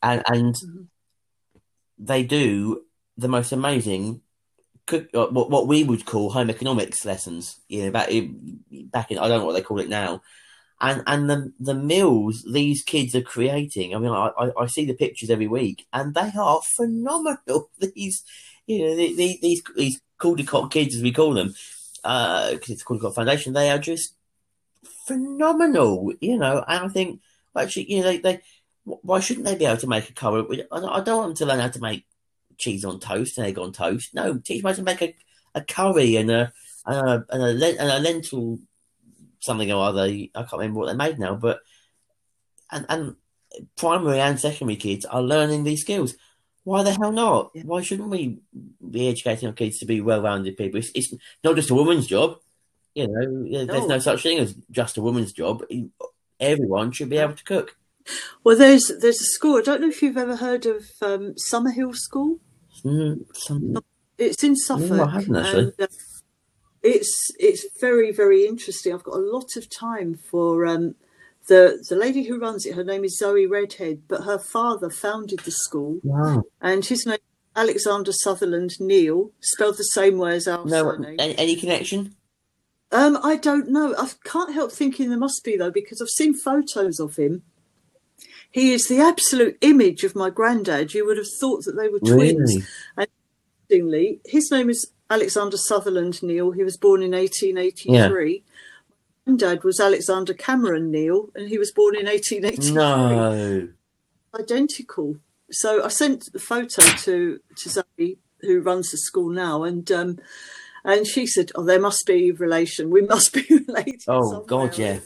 and 0.02 0.22
and 0.28 0.54
Mhm. 0.56 0.88
they 1.98 2.22
do 2.22 2.82
the 3.16 3.28
most 3.28 3.52
amazing 3.52 4.20
cook, 4.86 5.08
uh, 5.14 5.28
what 5.28 5.50
what 5.50 5.68
we 5.68 5.84
would 5.84 6.06
call 6.06 6.30
home 6.30 6.50
economics 6.50 7.04
lessons. 7.04 7.60
You 7.68 7.86
know, 7.86 7.90
back 7.92 8.10
back 8.92 9.10
in 9.10 9.18
I 9.18 9.28
don't 9.28 9.40
know 9.40 9.46
what 9.46 9.54
they 9.54 9.62
call 9.62 9.80
it 9.80 9.88
now, 9.88 10.22
and 10.80 11.02
and 11.06 11.30
the 11.30 11.52
the 11.60 11.74
meals 11.74 12.44
these 12.52 12.82
kids 12.82 13.14
are 13.14 13.22
creating. 13.22 13.94
I 13.94 13.98
mean, 13.98 14.12
I 14.12 14.30
I, 14.38 14.50
I 14.62 14.66
see 14.66 14.86
the 14.86 14.94
pictures 14.94 15.30
every 15.30 15.48
week, 15.48 15.86
and 15.92 16.14
they 16.14 16.32
are 16.38 16.60
phenomenal. 16.76 17.70
These 17.96 18.24
you 18.66 18.80
know 18.86 18.96
the, 18.96 19.14
the, 19.16 19.38
these 19.42 19.62
these 19.76 20.00
Caldecott 20.20 20.70
kids 20.72 20.96
as 20.96 21.02
we 21.02 21.12
call 21.12 21.34
them, 21.34 21.54
Uh, 22.04 22.52
because 22.52 22.70
it's 22.70 22.84
Caldecott 22.84 23.14
Foundation. 23.14 23.52
They 23.52 23.70
are 23.70 23.78
just 23.78 24.14
phenomenal. 25.06 26.12
You 26.20 26.38
know, 26.38 26.64
and 26.66 26.86
I 26.86 26.88
think 26.88 27.20
actually, 27.56 27.92
you 27.92 28.00
know, 28.00 28.04
they 28.04 28.18
they 28.18 28.40
why 28.84 29.20
shouldn't 29.20 29.46
they 29.46 29.54
be 29.54 29.64
able 29.64 29.76
to 29.78 29.86
make 29.86 30.08
a 30.08 30.12
curry? 30.12 30.64
I 30.72 30.80
don't 30.80 30.88
I 30.88 31.00
don't 31.00 31.18
want 31.18 31.28
them 31.28 31.36
to 31.36 31.46
learn 31.46 31.60
how 31.60 31.68
to 31.68 31.80
make 31.80 32.04
cheese 32.58 32.84
on 32.84 33.00
toast 33.00 33.38
and 33.38 33.46
egg 33.46 33.58
on 33.58 33.72
toast. 33.72 34.14
No, 34.14 34.38
teach 34.38 34.62
them 34.62 34.70
how 34.70 34.76
to 34.76 34.82
make 34.82 35.02
a, 35.02 35.14
a 35.54 35.62
curry 35.62 36.16
and 36.16 36.30
a 36.30 36.52
and 36.86 37.08
a, 37.08 37.26
and 37.30 37.62
a, 37.62 37.80
and 37.80 37.90
a 37.90 37.98
lentil 38.00 38.58
something 39.40 39.70
or 39.70 39.84
other. 39.84 40.02
I 40.02 40.30
can't 40.34 40.52
remember 40.52 40.80
what 40.80 40.86
they 40.86 40.96
made 40.96 41.18
now, 41.18 41.36
but 41.36 41.60
and 42.70 42.86
and 42.88 43.16
primary 43.76 44.20
and 44.20 44.40
secondary 44.40 44.76
kids 44.76 45.04
are 45.04 45.22
learning 45.22 45.64
these 45.64 45.82
skills. 45.82 46.14
Why 46.64 46.82
the 46.82 46.92
hell 46.92 47.12
not? 47.12 47.50
Yeah. 47.54 47.62
Why 47.64 47.82
shouldn't 47.82 48.08
we 48.08 48.38
be 48.88 49.08
educating 49.08 49.48
our 49.48 49.54
kids 49.54 49.78
to 49.80 49.86
be 49.86 50.00
well-rounded 50.00 50.56
people? 50.56 50.78
It's, 50.78 50.90
it's 50.94 51.12
not 51.42 51.56
just 51.56 51.70
a 51.70 51.74
woman's 51.74 52.06
job. 52.06 52.38
You 52.94 53.08
know, 53.08 53.64
there's 53.66 53.82
No. 53.82 53.86
no 53.86 53.98
such 53.98 54.22
thing 54.22 54.38
as 54.38 54.54
just 54.70 54.96
a 54.96 55.02
woman's 55.02 55.32
job. 55.32 55.64
Everyone 56.38 56.92
should 56.92 57.08
be 57.10 57.18
able 57.18 57.34
to 57.34 57.44
cook. 57.44 57.76
Well, 58.44 58.56
there's 58.56 58.90
there's 59.00 59.20
a 59.20 59.24
school. 59.24 59.56
I 59.58 59.62
don't 59.62 59.80
know 59.80 59.88
if 59.88 60.02
you've 60.02 60.16
ever 60.16 60.36
heard 60.36 60.66
of 60.66 60.84
um, 61.00 61.34
Summerhill 61.50 61.94
School. 61.94 62.38
Mm, 62.84 63.24
some, 63.34 63.78
It's 64.18 64.42
in 64.42 64.56
Suffolk. 64.56 65.00
I 65.00 65.10
haven't, 65.10 65.36
actually. 65.36 65.62
and, 65.62 65.72
uh, 65.80 65.86
it's 66.82 67.30
it's 67.38 67.64
very 67.80 68.10
very 68.12 68.44
interesting. 68.44 68.92
I've 68.92 69.04
got 69.04 69.14
a 69.14 69.30
lot 69.32 69.56
of 69.56 69.70
time 69.70 70.16
for 70.16 70.66
um, 70.66 70.96
the 71.48 71.84
the 71.88 71.96
lady 71.96 72.24
who 72.24 72.38
runs 72.38 72.66
it. 72.66 72.74
Her 72.74 72.84
name 72.84 73.04
is 73.04 73.18
Zoe 73.18 73.46
Redhead, 73.46 74.02
but 74.08 74.22
her 74.22 74.38
father 74.38 74.90
founded 74.90 75.40
the 75.40 75.50
school, 75.50 76.00
wow. 76.02 76.44
and 76.60 76.84
his 76.84 77.06
name 77.06 77.18
Alexander 77.54 78.12
Sutherland 78.12 78.80
Neill, 78.80 79.30
spelled 79.40 79.76
the 79.76 79.84
same 79.84 80.18
way 80.18 80.34
as 80.36 80.48
our 80.48 80.64
No, 80.64 80.84
surname. 80.84 81.16
any, 81.18 81.36
any 81.36 81.56
connection? 81.56 82.14
Um, 82.90 83.18
I 83.22 83.36
don't 83.36 83.68
know. 83.68 83.94
I 83.98 84.10
can't 84.24 84.54
help 84.54 84.72
thinking 84.72 85.08
there 85.08 85.18
must 85.18 85.44
be 85.44 85.56
though, 85.56 85.70
because 85.70 86.00
I've 86.00 86.08
seen 86.08 86.34
photos 86.34 87.00
of 87.00 87.16
him. 87.16 87.42
He 88.50 88.72
is 88.72 88.86
the 88.86 89.00
absolute 89.00 89.56
image 89.62 90.04
of 90.04 90.14
my 90.14 90.28
granddad. 90.28 90.92
You 90.92 91.06
would 91.06 91.16
have 91.16 91.30
thought 91.40 91.64
that 91.64 91.72
they 91.72 91.88
were 91.88 92.00
twins. 92.00 92.54
Really? 92.54 93.08
Interestingly, 93.70 94.20
his 94.26 94.50
name 94.50 94.68
is 94.68 94.92
Alexander 95.08 95.56
Sutherland 95.56 96.22
Neill. 96.22 96.50
He 96.50 96.62
was 96.62 96.76
born 96.76 97.02
in 97.02 97.12
1883. 97.12 98.34
My 98.34 98.42
granddad 99.24 99.64
was 99.64 99.80
Alexander 99.80 100.34
Cameron 100.34 100.90
Neill, 100.90 101.30
and 101.34 101.48
he 101.48 101.58
was 101.58 101.72
born 101.72 101.96
in 101.96 102.06
1883 102.06 102.74
No. 102.74 103.68
identical. 104.38 105.16
So 105.50 105.84
I 105.84 105.88
sent 105.88 106.32
the 106.32 106.38
photo 106.38 106.82
to 106.82 107.40
to 107.56 107.68
Zoe, 107.68 108.18
who 108.40 108.60
runs 108.60 108.90
the 108.90 108.98
school 108.98 109.30
now, 109.30 109.64
and 109.64 109.90
um, 109.92 110.18
and 110.84 111.06
she 111.06 111.26
said, 111.26 111.52
"Oh, 111.54 111.64
there 111.64 111.80
must 111.80 112.04
be 112.06 112.32
relation. 112.32 112.90
We 112.90 113.02
must 113.02 113.32
be 113.34 113.44
related." 113.68 114.02
Oh, 114.08 114.22
somehow." 114.30 114.46
God, 114.46 114.78
yeah. 114.78 115.00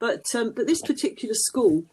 But 0.00 0.24
um, 0.34 0.52
but 0.52 0.66
this 0.66 0.80
particular 0.80 1.34
school, 1.34 1.84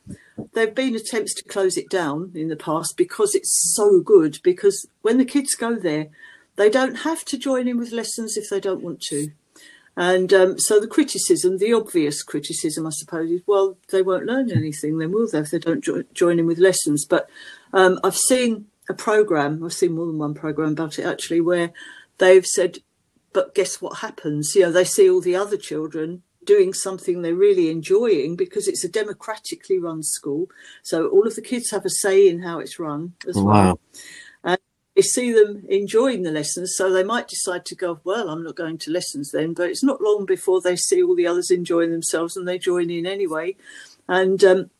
there've 0.53 0.73
been 0.73 0.95
attempts 0.95 1.33
to 1.35 1.43
close 1.43 1.75
it 1.75 1.89
down 1.89 2.31
in 2.33 2.47
the 2.47 2.55
past 2.55 2.95
because 2.95 3.35
it's 3.35 3.73
so 3.75 3.99
good. 3.99 4.39
Because 4.43 4.87
when 5.01 5.17
the 5.17 5.25
kids 5.25 5.53
go 5.55 5.75
there, 5.75 6.07
they 6.55 6.69
don't 6.69 6.99
have 6.99 7.25
to 7.25 7.37
join 7.37 7.67
in 7.67 7.77
with 7.77 7.91
lessons 7.91 8.37
if 8.37 8.49
they 8.49 8.61
don't 8.61 8.81
want 8.81 9.01
to. 9.09 9.31
And 9.97 10.31
um, 10.31 10.59
so 10.59 10.79
the 10.79 10.87
criticism, 10.87 11.57
the 11.57 11.73
obvious 11.73 12.21
criticism, 12.21 12.85
I 12.85 12.91
suppose, 12.91 13.31
is 13.31 13.41
well, 13.47 13.79
they 13.89 14.03
won't 14.03 14.27
learn 14.27 14.51
anything, 14.51 14.99
then 14.99 15.11
will 15.11 15.27
they, 15.27 15.39
if 15.39 15.49
they 15.49 15.57
don't 15.57 15.83
jo- 15.83 16.03
join 16.13 16.37
in 16.37 16.45
with 16.45 16.59
lessons? 16.59 17.03
But 17.03 17.27
um, 17.73 17.99
I've 18.03 18.15
seen 18.15 18.67
a 18.87 18.93
program, 18.93 19.63
I've 19.63 19.73
seen 19.73 19.95
more 19.95 20.05
than 20.05 20.19
one 20.19 20.35
program 20.35 20.73
about 20.73 20.99
it 20.99 21.05
actually, 21.05 21.41
where 21.41 21.71
they've 22.19 22.45
said, 22.45 22.77
but 23.33 23.55
guess 23.55 23.81
what 23.81 23.97
happens? 23.97 24.53
You 24.55 24.63
know, 24.63 24.71
they 24.71 24.83
see 24.83 25.09
all 25.09 25.19
the 25.19 25.35
other 25.35 25.57
children 25.57 26.21
doing 26.45 26.73
something 26.73 27.23
they're 27.23 27.33
really 27.33 27.71
enjoying 27.71 28.35
because 28.35 28.67
it's 28.67 28.83
a 28.83 28.89
democratically 28.89 29.79
run 29.79 30.03
school. 30.03 30.47
So 30.83 31.07
all 31.07 31.25
of 31.25 31.35
the 31.35 31.41
kids 31.41 31.71
have 31.71 31.85
a 31.85 31.89
say 31.89 32.29
in 32.29 32.43
how 32.43 32.59
it's 32.59 32.77
run 32.77 33.13
as 33.27 33.35
well 33.35 33.79
They 34.97 35.03
see 35.03 35.31
them 35.31 35.63
enjoying 35.69 36.23
the 36.23 36.31
lessons, 36.31 36.73
so 36.75 36.91
they 36.91 37.03
might 37.03 37.27
decide 37.27 37.65
to 37.65 37.75
go, 37.75 37.99
well, 38.03 38.31
I'm 38.31 38.43
not 38.43 38.55
going 38.55 38.79
to 38.79 38.91
lessons 38.91 39.29
then. 39.29 39.53
But 39.53 39.69
it's 39.69 39.83
not 39.83 40.01
long 40.01 40.25
before 40.25 40.59
they 40.59 40.75
see 40.75 41.03
all 41.03 41.15
the 41.15 41.27
others 41.27 41.51
enjoying 41.51 41.91
themselves 41.91 42.35
and 42.35 42.47
they 42.47 42.57
join 42.57 42.89
in 42.89 43.05
anyway. 43.05 43.55
And 44.07 44.43
um, 44.43 44.71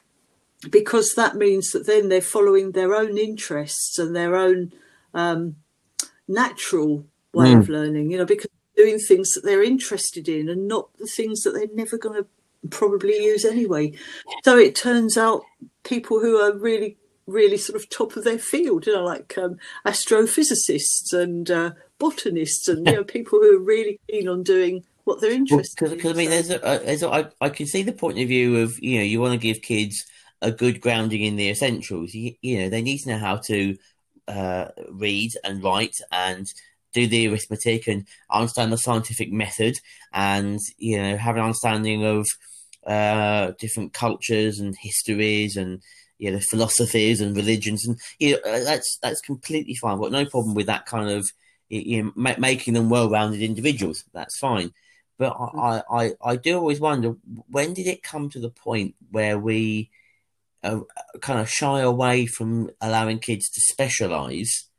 because 0.72 1.14
that 1.14 1.36
means 1.36 1.70
that 1.70 1.86
then 1.86 2.10
they're 2.10 2.20
following 2.20 2.72
their 2.72 2.96
own 2.96 3.20
interests 3.20 4.00
and 4.00 4.16
their 4.16 4.36
own 4.36 4.74
um, 5.14 5.58
natural 6.28 7.06
way 7.32 7.54
of 7.54 7.70
learning, 7.70 8.10
you 8.10 8.18
know, 8.18 8.26
because 8.26 8.50
doing 8.76 8.98
things 8.98 9.34
that 9.34 9.44
they're 9.44 9.62
interested 9.62 10.28
in 10.28 10.50
and 10.50 10.68
not 10.68 10.90
the 10.98 11.06
things 11.06 11.42
that 11.42 11.52
they're 11.52 11.68
never 11.76 11.96
going 11.96 12.24
to 12.24 12.28
probably 12.70 13.24
use 13.24 13.46
anyway. 13.46 13.94
So 14.44 14.58
it 14.58 14.74
turns 14.74 15.16
out 15.16 15.44
people 15.84 16.20
who 16.20 16.38
are 16.38 16.58
really 16.58 16.98
really 17.28 17.58
sort 17.58 17.80
of 17.80 17.90
top 17.90 18.16
of 18.16 18.24
their 18.24 18.40
field, 18.40 18.88
you 18.88 18.96
know, 18.96 19.04
like 19.04 19.38
um, 19.38 19.58
astrophysicists 19.86 21.14
and 21.14 21.52
uh, 21.52 21.72
botanists 22.00 22.68
and 22.68 22.88
you 22.88 22.94
know 22.94 23.04
people 23.04 23.40
who 23.40 23.56
are 23.56 23.60
really 23.60 24.00
keen 24.10 24.28
on 24.28 24.44
doing 24.44 24.84
what 25.04 25.22
they're 25.22 25.32
interested 25.32 25.90
Because 25.92 26.06
in. 26.06 26.12
I 26.12 26.14
mean, 26.14 26.30
there's 26.30 26.50
a, 26.50 26.58
a, 26.58 26.80
there's 26.80 27.04
a, 27.04 27.10
I, 27.10 27.26
I 27.42 27.50
can 27.50 27.68
see 27.68 27.84
the 27.84 27.92
point 27.92 28.20
of 28.20 28.28
view 28.28 28.58
of 28.58 28.80
you 28.80 28.98
know 28.98 29.04
you 29.04 29.22
want 29.22 29.34
to 29.34 29.38
give 29.38 29.62
kids 29.62 30.04
a 30.42 30.52
good 30.52 30.82
grounding 30.82 31.22
in 31.22 31.36
the 31.36 31.50
essentials. 31.50 32.14
You, 32.14 32.34
you 32.42 32.60
know 32.60 32.70
they 32.70 32.82
need 32.82 33.00
to 33.00 33.10
know 33.10 33.20
how 33.20 33.38
to 33.48 33.78
uh, 34.28 34.70
read 34.90 35.32
and 35.44 35.64
write 35.64 35.96
and 36.12 36.48
do 36.94 37.08
the 37.08 37.28
arithmetic 37.28 37.88
and 37.88 38.06
understand 38.32 38.72
the 38.72 38.78
scientific 38.78 39.32
method 39.32 39.76
and 40.14 40.60
you 40.78 40.98
know 40.98 41.18
have 41.18 41.36
an 41.36 41.44
understanding 41.44 42.04
of 42.06 42.26
uh, 42.86 43.52
different 43.60 43.94
cultures 43.94 44.60
and 44.60 44.76
histories 44.80 45.58
and 45.58 45.82
you 46.18 46.32
know 46.32 46.40
philosophies 46.50 47.22
and 47.22 47.36
religions 47.36 47.88
and 47.88 48.00
you 48.20 48.32
know 48.32 48.38
uh, 48.52 48.64
that's 48.64 48.98
that's 49.02 49.22
completely 49.22 49.76
fine. 49.76 49.94
I've 49.94 50.00
got 50.00 50.12
no 50.12 50.26
problem 50.26 50.56
with 50.56 50.68
that 50.68 50.86
kind 50.86 51.10
of 51.10 51.28
you 51.70 52.04
know 52.04 52.12
ma- 52.16 52.36
making 52.38 52.74
them 52.74 52.90
well-rounded 52.90 53.42
individuals. 53.42 54.04
That's 54.14 54.38
fine. 54.38 54.72
But 55.20 55.36
I, 55.40 55.58
I, 55.58 55.84
I, 55.90 56.12
I 56.24 56.36
do 56.36 56.58
always 56.58 56.80
wonder 56.80 57.16
when 57.50 57.74
did 57.74 57.88
it 57.88 58.04
come 58.04 58.30
to 58.30 58.40
the 58.40 58.52
point 58.52 58.94
where 59.10 59.40
we 59.40 59.90
uh, 60.64 60.82
kind 61.22 61.40
of 61.40 61.50
shy 61.50 61.80
away 61.80 62.28
from 62.28 62.70
allowing 62.82 63.18
kids 63.18 63.50
to 63.50 63.62
specialize 63.62 64.70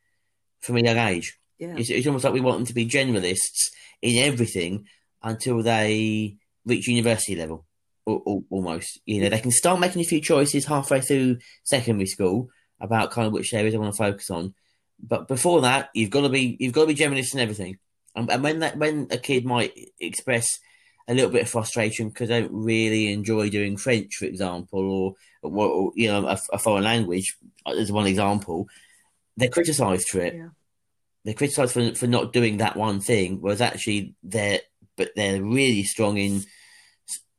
from 0.60 0.76
a 0.76 0.80
young 0.80 0.96
age? 0.96 1.38
yeah. 1.58 1.74
It's, 1.76 1.90
it's 1.90 2.06
almost 2.06 2.24
like 2.24 2.34
we 2.34 2.40
want 2.40 2.58
them 2.58 2.66
to 2.66 2.74
be 2.74 2.86
generalists 2.86 3.70
in 4.00 4.24
everything 4.24 4.86
until 5.22 5.62
they 5.62 6.36
reach 6.64 6.86
university 6.86 7.34
level, 7.34 7.66
almost. 8.08 9.00
You 9.06 9.22
know, 9.22 9.28
they 9.28 9.40
can 9.40 9.50
start 9.50 9.80
making 9.80 10.02
a 10.02 10.06
few 10.06 10.20
choices 10.20 10.64
halfway 10.64 11.00
through 11.00 11.38
secondary 11.64 12.06
school 12.06 12.48
about 12.80 13.10
kind 13.10 13.26
of 13.26 13.32
which 13.32 13.54
areas 13.54 13.72
they 13.72 13.78
want 13.78 13.92
to 13.92 13.98
focus 13.98 14.30
on. 14.30 14.54
But 15.00 15.28
before 15.28 15.62
that, 15.62 15.90
you've 15.94 16.10
got 16.10 16.22
to 16.22 16.28
be 16.28 16.56
you've 16.58 16.72
got 16.72 16.82
to 16.82 16.86
be 16.88 16.94
generalist 16.94 17.34
in 17.34 17.40
everything. 17.40 17.78
And, 18.14 18.30
and 18.30 18.42
when 18.42 18.60
that 18.60 18.76
when 18.76 19.08
a 19.10 19.16
kid 19.18 19.44
might 19.44 19.72
express 20.00 20.46
a 21.06 21.14
little 21.14 21.30
bit 21.30 21.42
of 21.42 21.48
frustration 21.48 22.08
because 22.08 22.28
they 22.28 22.40
don't 22.40 22.52
really 22.52 23.12
enjoy 23.12 23.48
doing 23.48 23.76
French, 23.76 24.16
for 24.16 24.26
example, 24.26 25.16
or, 25.42 25.50
or 25.50 25.92
you 25.94 26.08
know 26.08 26.26
a, 26.26 26.38
a, 26.52 26.58
foreign 26.58 26.84
language, 26.84 27.36
as 27.66 27.92
one 27.92 28.06
example, 28.06 28.68
they're 29.36 29.48
criticised 29.48 30.08
for 30.08 30.20
it. 30.20 30.34
Yeah. 30.34 30.48
They're 31.24 31.34
criticised 31.34 31.72
for 31.72 31.94
for 31.94 32.06
not 32.06 32.32
doing 32.32 32.58
that 32.58 32.76
one 32.76 33.00
thing, 33.00 33.40
whereas 33.40 33.60
actually 33.60 34.14
they're 34.22 34.60
but 34.96 35.12
they're 35.14 35.42
really 35.42 35.84
strong 35.84 36.18
in 36.18 36.42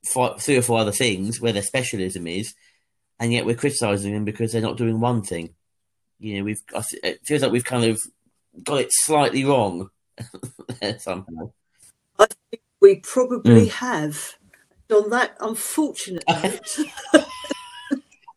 four, 0.10 0.38
three 0.39 0.58
or 0.58 0.62
four 0.62 0.80
other 0.80 0.91
things 0.91 1.39
where 1.39 1.54
their 1.54 1.62
specialism 1.62 2.28
is, 2.28 2.54
and 3.19 3.32
yet 3.32 3.45
we're 3.45 3.56
criticising 3.56 4.13
them 4.13 4.26
because 4.26 4.52
they're 4.52 4.62
not 4.62 4.78
doing 4.78 5.00
one 5.00 5.22
thing. 5.22 5.54
You 6.19 6.38
know, 6.38 6.43
we've 6.43 6.62
it 7.04 7.19
feels 7.26 7.41
like 7.41 7.52
we've 7.52 7.63
kind 7.63 7.86
of 7.86 8.00
got 8.63 8.82
it 8.82 8.89
slightly 8.91 9.45
wrong 9.45 9.89
somehow. 10.98 11.52
I 12.17 12.28
think 12.50 12.63
we 12.82 12.95
probably 12.98 13.67
mm. 13.67 13.72
have. 13.72 14.36
On 14.91 15.08
that 15.12 15.38
unfortunate 15.39 16.24
note, 16.28 16.80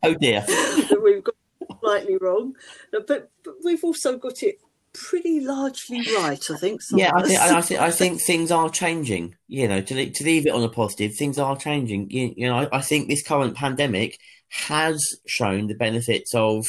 oh 0.02 0.14
dear, 0.20 0.44
we've 1.02 1.24
got 1.24 1.34
slightly 1.80 2.18
wrong, 2.18 2.54
but, 2.90 3.06
but 3.06 3.30
we've 3.64 3.82
also 3.82 4.18
got 4.18 4.42
it 4.42 4.60
pretty 4.94 5.40
largely 5.40 6.00
right, 6.16 6.42
I 6.50 6.56
think. 6.56 6.80
Yeah, 6.92 7.12
I 7.14 7.22
think, 7.22 7.40
I 7.40 7.60
think 7.62 7.80
I 7.80 7.90
think 7.90 8.20
things 8.20 8.50
are 8.50 8.68
changing. 8.68 9.36
You 9.48 9.68
know, 9.68 9.80
to 9.80 10.10
to 10.10 10.24
leave 10.24 10.46
it 10.46 10.52
on 10.52 10.62
a 10.62 10.68
positive, 10.68 11.14
things 11.14 11.38
are 11.38 11.56
changing. 11.56 12.10
You, 12.10 12.34
you 12.36 12.46
know, 12.46 12.56
I, 12.56 12.78
I, 12.78 12.80
think 12.80 13.08
this 13.08 13.22
current 13.22 13.56
pandemic 13.56 14.18
has 14.48 15.02
shown 15.26 15.66
the 15.66 15.74
benefits 15.74 16.34
of 16.34 16.66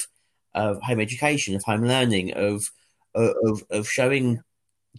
of 0.53 0.81
home 0.81 0.99
education, 0.99 1.55
of 1.55 1.63
home 1.63 1.83
learning, 1.83 2.33
of 2.33 2.61
of 3.15 3.63
of 3.69 3.87
showing 3.87 4.41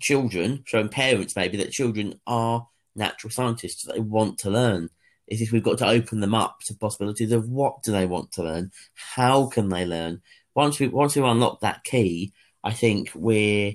children, 0.01 0.63
showing 0.67 0.89
parents 0.89 1.37
maybe 1.37 1.57
that 1.59 1.71
children 1.71 2.21
are 2.27 2.67
natural 2.95 3.31
scientists. 3.31 3.85
They 3.85 4.01
want 4.01 4.39
to 4.41 4.51
learn. 4.51 4.91
Is 5.27 5.41
if 5.41 5.53
we've 5.53 5.65
got 5.65 5.79
to 5.79 5.89
open 5.89 6.21
them 6.21 6.35
up 6.35 6.59
to 6.67 6.75
possibilities 6.75 7.33
of 7.33 7.49
what 7.49 7.83
do 7.83 7.93
they 7.93 8.05
want 8.05 8.33
to 8.33 8.43
learn, 8.43 8.71
how 8.95 9.47
can 9.47 9.71
they 9.71 9.87
learn. 9.87 10.21
Once 10.55 10.79
we 10.79 10.89
once 10.89 11.17
we 11.17 11.23
unlock 11.23 11.61
that 11.61 11.83
key, 11.83 12.33
I 12.64 12.72
think 12.72 13.12
we're 13.14 13.74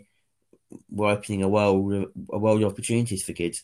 we're 0.89 1.12
opening 1.12 1.43
a 1.43 1.49
world 1.49 2.08
a 2.32 2.38
world 2.38 2.63
of 2.63 2.71
opportunities 2.71 3.23
for 3.23 3.34
kids. 3.34 3.63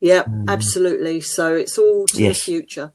Yeah, 0.00 0.22
mm. 0.22 0.48
absolutely. 0.48 1.20
So 1.20 1.54
it's 1.54 1.76
all 1.76 2.06
to 2.06 2.22
yes. 2.22 2.38
the 2.38 2.44
future. 2.44 2.92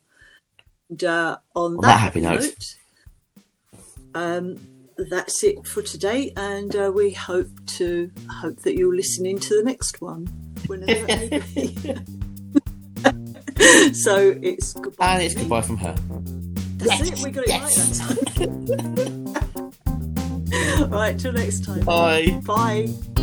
And 0.90 1.04
uh, 1.04 1.38
on, 1.56 1.76
that, 1.78 1.82
that, 1.82 2.00
happy 2.00 2.22
note, 2.22 2.42
note 2.42 2.76
um, 4.16 4.60
that's 4.98 5.44
it 5.44 5.68
for 5.68 5.82
today, 5.82 6.32
and 6.38 6.74
uh, 6.76 6.92
we 6.94 7.12
hope 7.12 7.50
to 7.66 8.12
hope 8.30 8.62
that 8.62 8.78
you'll 8.78 8.96
listen 8.96 9.26
in 9.26 9.40
to 9.40 9.58
the 9.58 9.64
next 9.64 10.00
one 10.02 10.28
whenever 10.68 11.06
it 11.10 11.32
may 11.32 11.40
be. 11.54 11.74
so 13.94 14.38
it's 14.42 14.74
goodbye. 14.74 15.16
And 15.16 15.24
it's 15.24 15.36
goodbye 15.36 15.62
from 15.62 15.78
her. 15.78 15.96
That's 16.78 17.00
yes. 17.00 17.20
it. 17.20 17.24
We 17.24 17.32
got 17.32 17.44
it 17.44 17.50
yes. 17.50 18.02
right 18.02 18.36
that 18.36 18.98
time. 18.98 19.12
right, 20.90 21.20
till 21.20 21.34
next 21.34 21.66
time. 21.66 21.84
Bye. 21.86 22.42
Bye. 22.46 23.15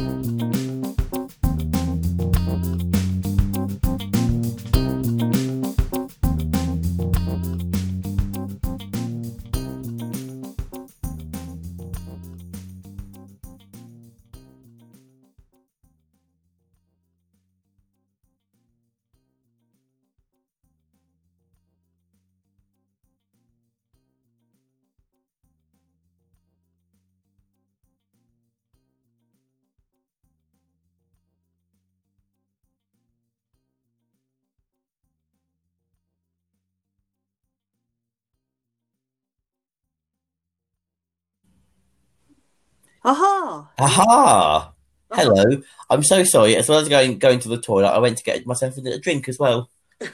Aha! 43.04 43.68
Aha! 43.78 44.72
Hello. 45.12 45.62
I'm 45.90 46.02
so 46.02 46.24
sorry. 46.24 46.56
As 46.56 46.68
well 46.68 46.78
as 46.78 46.88
going 46.88 47.18
going 47.18 47.40
to 47.40 47.48
the 47.48 47.60
toilet, 47.60 47.88
I 47.88 47.98
went 47.98 48.18
to 48.18 48.24
get 48.24 48.46
myself 48.46 48.76
a 48.78 48.98
drink 48.98 49.28
as 49.28 49.38
well. 49.38 49.70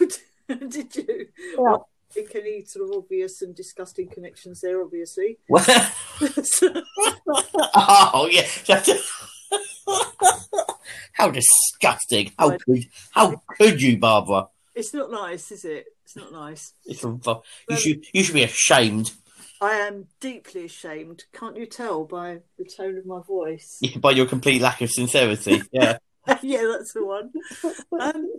Oh, 0.51 0.55
did 0.55 0.96
you? 0.96 1.27
Yeah. 1.29 1.57
Well, 1.59 1.90
any 2.35 2.64
sort 2.64 2.88
of 2.88 2.96
obvious 2.96 3.42
and 3.42 3.55
disgusting 3.55 4.09
connections 4.09 4.62
there, 4.62 4.81
obviously. 4.81 5.37
oh 7.74 8.29
yeah. 8.31 8.46
how 11.12 11.31
disgusting! 11.31 12.33
How 12.38 12.57
could 12.57 12.87
how 13.11 13.42
could 13.59 13.83
you, 13.83 13.98
Barbara? 13.98 14.48
It's 14.74 14.94
not 14.94 15.11
nice, 15.11 15.53
is 15.53 15.66
it? 15.66 15.85
It's 16.05 16.16
not 16.16 16.33
nice. 16.33 16.72
It's 16.87 17.05
you 17.05 17.77
should 17.77 18.07
you 18.14 18.24
should 18.24 18.35
be 18.35 18.44
ashamed. 18.44 19.12
I 19.61 19.75
am 19.75 20.07
deeply 20.21 20.64
ashamed. 20.64 21.25
Can't 21.33 21.57
you 21.57 21.66
tell 21.66 22.05
by 22.05 22.40
the 22.57 22.64
tone 22.64 22.97
of 22.97 23.07
my 23.07 23.21
voice? 23.21 23.79
Yeah, 23.81 23.99
by 23.99 24.12
your 24.12 24.27
complete 24.27 24.62
lack 24.62 24.81
of 24.81 24.90
sincerity. 24.90 25.62
Yeah. 25.73 25.99
yeah, 26.42 26.64
that's 26.77 26.92
the 26.92 27.05
one. 27.05 27.33
Um, 28.01 28.33